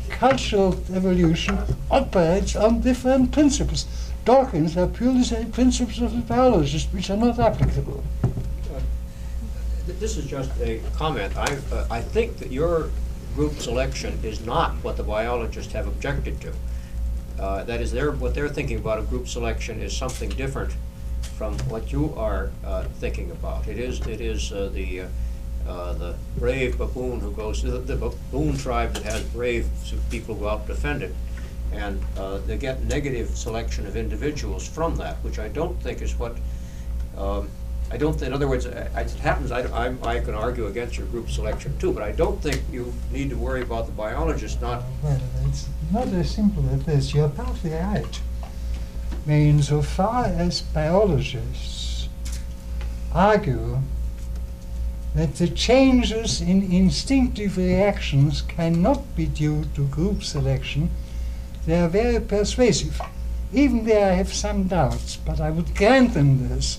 cultural 0.09 0.73
evolution 0.95 1.59
operates 1.91 2.57
on 2.57 2.81
different 2.81 3.33
principles. 3.33 3.87
Dawkins 4.31 4.77
are 4.77 4.89
purely 4.89 5.23
principles 5.53 6.03
of 6.03 6.27
biologist 6.27 6.89
which 6.93 7.09
are 7.11 7.17
not 7.17 7.39
applicable. 7.39 8.03
Th- 9.87 9.99
This 10.01 10.17
is 10.17 10.27
just 10.27 10.51
a 10.61 10.81
comment. 10.97 11.37
I, 11.37 11.57
uh, 11.73 11.87
I 11.89 12.01
think 12.03 12.39
that 12.39 12.51
your 12.51 12.91
group 13.37 13.55
selection 13.61 14.19
is 14.25 14.45
not 14.45 14.73
what 14.83 14.97
the 14.97 15.05
biologists 15.05 15.73
have 15.75 15.87
objected 15.87 16.41
to. 16.41 16.53
Uh, 17.39 17.63
That 17.65 17.81
is, 17.81 17.93
they're, 17.93 18.11
what 18.11 18.35
they're 18.35 18.49
thinking 18.49 18.79
about 18.79 18.99
a 18.99 19.03
group 19.03 19.29
selection 19.29 19.81
is 19.81 19.97
something 19.97 20.31
different 20.31 20.75
from 21.39 21.57
what 21.71 21.93
you 21.93 22.13
are 22.17 22.51
uh, 22.65 22.83
thinking 22.99 23.31
about. 23.31 23.69
It 23.69 23.79
is, 23.79 24.01
it 24.09 24.21
is 24.21 24.51
uh, 24.53 24.71
the, 24.75 25.03
uh, 25.03 25.07
uh, 25.69 25.93
the 25.93 26.17
brave 26.37 26.79
baboon 26.79 27.21
who 27.21 27.31
goes, 27.31 27.63
the 27.63 27.79
the 27.79 27.97
baboon 27.97 28.57
tribe 28.57 28.95
that 28.95 29.05
has 29.05 29.23
brave 29.39 29.67
people 30.11 30.35
who 30.35 30.41
go 30.43 30.49
out 30.49 30.61
and 30.61 30.69
defend 30.69 31.03
it. 31.03 31.15
And 31.77 32.03
uh, 32.17 32.39
they 32.47 32.57
get 32.57 32.83
negative 32.85 33.37
selection 33.37 33.87
of 33.87 33.97
individuals 33.97 34.67
from 34.67 34.97
that, 34.97 35.17
which 35.23 35.39
I 35.39 35.49
don't 35.49 35.81
think 35.83 36.01
is 36.01 36.19
what 36.19 36.37
um, 37.19 37.49
I 37.91 37.97
don't, 37.97 38.21
in 38.21 38.33
other 38.33 38.49
words, 38.49 38.67
as 38.67 39.15
it 39.15 39.21
happens, 39.21 39.53
I, 39.53 39.61
I'm- 39.61 39.99
I 40.03 40.19
can 40.19 40.35
argue 40.35 40.67
against 40.67 40.97
your 40.97 41.07
group 41.07 41.31
selection 41.31 41.79
too, 41.79 41.93
but 41.93 42.03
I 42.03 42.13
don't 42.13 42.43
think 42.43 42.63
you 42.73 42.93
need 43.13 43.31
to 43.31 43.37
worry 43.37 43.63
about 43.63 43.87
the 43.87 43.93
biologist 43.93 44.61
not, 44.61 44.83
Well, 45.03 45.21
it's 45.47 45.69
not 45.93 46.09
as 46.09 46.31
simple 46.31 46.69
as 46.71 46.83
this. 46.85 47.15
You're 47.15 47.29
partly 47.29 47.71
right. 47.71 48.21
I 48.43 49.29
mean, 49.29 49.63
so 49.63 49.83
far 49.83 50.25
as 50.25 50.63
biologists 50.63 52.09
argue 53.13 53.79
that 55.15 55.37
the 55.37 55.49
changes 55.49 56.41
in 56.41 56.63
instinctive 56.73 57.57
reactions 57.57 58.43
cannot 58.43 59.15
be 59.17 59.27
due 59.27 59.65
to 59.75 59.85
group 59.87 60.23
selection, 60.25 60.91
they 61.67 61.81
are 61.81 61.89
very 61.89 62.21
persuasive. 62.21 63.01
Even 63.53 63.85
there 63.85 64.11
I 64.11 64.15
have 64.15 64.33
some 64.33 64.69
doubts, 64.69 65.17
but 65.17 65.41
I 65.41 65.51
would 65.51 65.75
grant 65.75 66.15
them 66.15 66.49
this. 66.49 66.79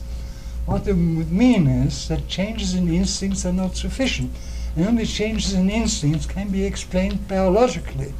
What 0.65 0.87
it 0.87 0.93
would 0.93 1.31
mean 1.31 1.67
is 1.67 2.07
that 2.07 2.27
changes 2.27 2.73
in 2.73 2.93
instincts 2.93 3.45
are 3.45 3.53
not 3.53 3.75
sufficient, 3.75 4.31
and 4.75 4.85
only 4.85 5.05
changes 5.05 5.53
in 5.53 5.69
instincts 5.69 6.25
can 6.25 6.49
be 6.49 6.65
explained 6.65 7.27
biologically. 7.27 8.13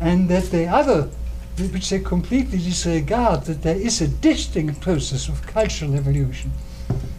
And 0.00 0.28
that 0.28 0.50
the 0.50 0.66
other, 0.66 1.08
which 1.58 1.90
they 1.90 2.00
completely 2.00 2.58
disregard, 2.58 3.44
that 3.44 3.62
there 3.62 3.76
is 3.76 4.00
a 4.00 4.08
distinct 4.08 4.80
process 4.80 5.28
of 5.28 5.46
cultural 5.46 5.94
evolution. 5.94 6.50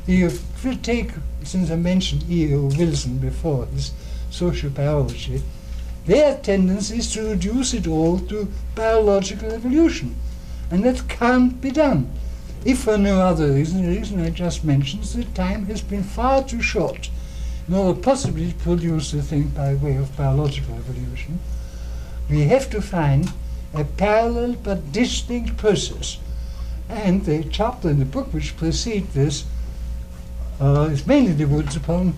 You 0.06 0.32
will 0.64 0.78
take, 0.78 1.12
since 1.44 1.72
I 1.72 1.76
mentioned 1.76 2.30
E.O. 2.30 2.70
Wilson 2.78 3.18
before, 3.18 3.66
this 3.66 3.92
social 4.30 4.70
biology, 4.70 5.42
their 6.06 6.38
tendency 6.38 6.98
is 6.98 7.12
to 7.14 7.30
reduce 7.30 7.74
it 7.74 7.88
all 7.88 8.20
to 8.20 8.52
biological 8.76 9.52
evolution. 9.52 10.16
And 10.70 10.84
that 10.84 11.08
can't 11.08 11.60
be 11.60 11.72
done. 11.72 12.12
If 12.64 12.80
for 12.80 12.98
no 12.98 13.22
other 13.22 13.52
reason, 13.54 13.84
the 13.84 13.96
reason 13.96 14.22
I 14.22 14.30
just 14.30 14.64
mentioned, 14.64 15.04
is 15.04 15.14
that 15.14 15.36
time 15.36 15.66
has 15.68 15.82
been 15.82 16.04
far 16.04 16.44
too 16.44 16.62
short 16.62 17.10
in 17.68 17.74
order 17.74 18.00
possibly 18.00 18.52
to 18.52 18.58
produce 18.58 19.12
the 19.12 19.22
thing 19.22 19.50
by 19.50 19.76
way 19.76 19.98
of 19.98 20.16
biological 20.18 20.76
evolution. 20.76 21.40
We 22.30 22.42
have 22.44 22.70
to 22.72 22.82
find 22.82 23.32
a 23.74 23.84
parallel 23.84 24.54
but 24.64 24.92
distinct 24.92 25.58
process. 25.58 26.18
And 26.90 27.26
the 27.26 27.44
chapter 27.44 27.90
in 27.90 28.00
the 28.00 28.06
book 28.06 28.34
which 28.34 28.58
precedes 28.58 29.14
this 29.14 29.46
uh, 30.60 30.90
is 30.92 31.06
mainly 31.06 31.36
devoted 31.36 31.76
upon 31.76 32.16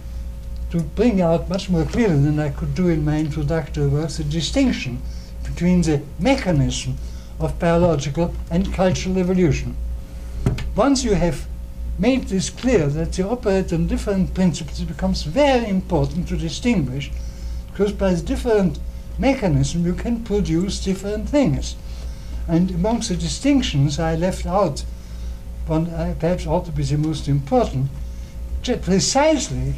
to 0.72 0.82
bring 0.82 1.22
out 1.22 1.50
much 1.50 1.70
more 1.70 1.86
clearly 1.86 2.22
than 2.22 2.40
I 2.40 2.50
could 2.50 2.76
do 2.76 2.90
in 2.90 3.06
my 3.06 3.20
introductory 3.20 3.88
works 3.88 4.18
the 4.18 4.24
distinction 4.24 5.02
between 5.44 5.82
the 5.82 6.02
mechanism 6.20 6.98
of 7.40 7.60
biological 7.60 8.34
and 8.52 8.74
cultural 8.74 9.18
evolution. 9.18 9.76
Once 10.76 11.04
you 11.04 11.14
have 11.14 11.48
made 11.98 12.28
this 12.28 12.50
clear 12.50 12.88
that 12.88 13.14
they 13.14 13.24
operate 13.24 13.74
on 13.74 13.88
different 13.88 14.34
principles, 14.34 14.82
it 14.82 14.88
becomes 14.88 15.24
very 15.24 15.68
important 15.68 16.28
to 16.28 16.38
distinguish 16.38 17.12
because 17.72 17.92
by 17.92 18.14
different 18.16 18.80
mechanism 19.18 19.86
you 19.86 19.94
can 19.94 20.24
produce 20.24 20.84
different 20.84 21.30
things. 21.30 21.76
And 22.48 22.72
amongst 22.72 23.10
the 23.10 23.16
distinctions 23.16 24.00
I 24.00 24.16
left 24.16 24.46
out, 24.46 24.84
one 25.66 25.88
uh, 25.88 26.16
perhaps 26.20 26.46
ought 26.46 26.66
to 26.66 26.72
be 26.72 26.84
the 26.84 26.98
most 26.98 27.28
important, 27.28 27.90
precisely 28.64 29.76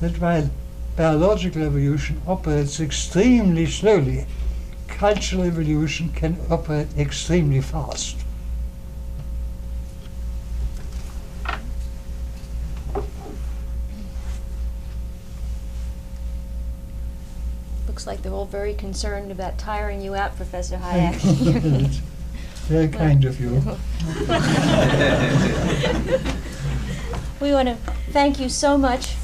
that 0.00 0.20
while 0.20 0.50
biological 0.98 1.62
evolution 1.62 2.20
operates 2.26 2.80
extremely 2.80 3.66
slowly. 3.66 4.26
Cultural 4.88 5.44
evolution 5.44 6.10
can 6.10 6.36
operate 6.50 6.88
extremely 6.98 7.60
fast. 7.60 8.16
Looks 17.86 18.08
like 18.08 18.22
they're 18.22 18.32
all 18.32 18.44
very 18.44 18.74
concerned 18.74 19.30
about 19.30 19.56
tiring 19.56 20.02
you 20.02 20.16
out, 20.16 20.36
Professor 20.36 20.76
Hayek. 20.78 21.14
Very 22.66 22.88
kind 22.88 23.24
of 23.24 23.40
you. 23.40 23.50
we 27.40 27.52
want 27.52 27.68
to 27.68 27.76
thank 28.10 28.40
you 28.40 28.48
so 28.48 28.76
much 28.76 29.14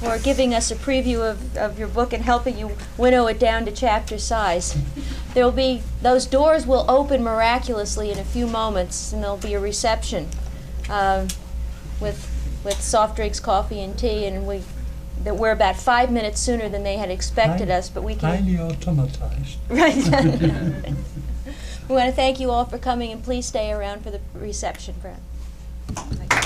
for 0.00 0.18
giving 0.18 0.52
us 0.52 0.70
a 0.70 0.74
preview 0.74 1.28
of, 1.28 1.56
of 1.56 1.78
your 1.78 1.88
book 1.88 2.12
and 2.12 2.24
helping 2.24 2.58
you 2.58 2.72
winnow 2.98 3.26
it 3.26 3.38
down 3.38 3.64
to 3.64 3.72
chapter 3.72 4.18
size. 4.18 4.76
There'll 5.32 5.52
be 5.52 5.82
those 6.02 6.26
doors 6.26 6.66
will 6.66 6.84
open 6.88 7.22
miraculously 7.22 8.10
in 8.10 8.18
a 8.18 8.24
few 8.24 8.46
moments, 8.46 9.12
and 9.12 9.22
there'll 9.22 9.36
be 9.36 9.54
a 9.54 9.60
reception 9.60 10.28
uh, 10.90 11.28
with 12.00 12.32
with 12.64 12.80
soft 12.80 13.16
drinks, 13.16 13.40
coffee, 13.40 13.80
and 13.80 13.98
tea, 13.98 14.26
and 14.26 14.46
we 14.46 14.62
that 15.24 15.36
we're 15.36 15.50
about 15.50 15.76
five 15.76 16.10
minutes 16.12 16.40
sooner 16.40 16.68
than 16.68 16.82
they 16.82 16.96
had 16.96 17.10
expected 17.10 17.70
us, 17.70 17.88
but 17.88 18.02
we 18.02 18.14
can. 18.14 18.44
Highly 18.44 18.56
automatized. 18.56 19.56
Right. 19.68 19.96
we 21.88 21.94
want 21.94 22.08
to 22.08 22.12
thank 22.12 22.38
you 22.38 22.50
all 22.50 22.64
for 22.64 22.78
coming, 22.78 23.12
and 23.12 23.22
please 23.22 23.46
stay 23.46 23.72
around 23.72 24.02
for 24.02 24.10
the 24.10 24.20
reception, 24.34 24.94
Brad. 25.00 26.45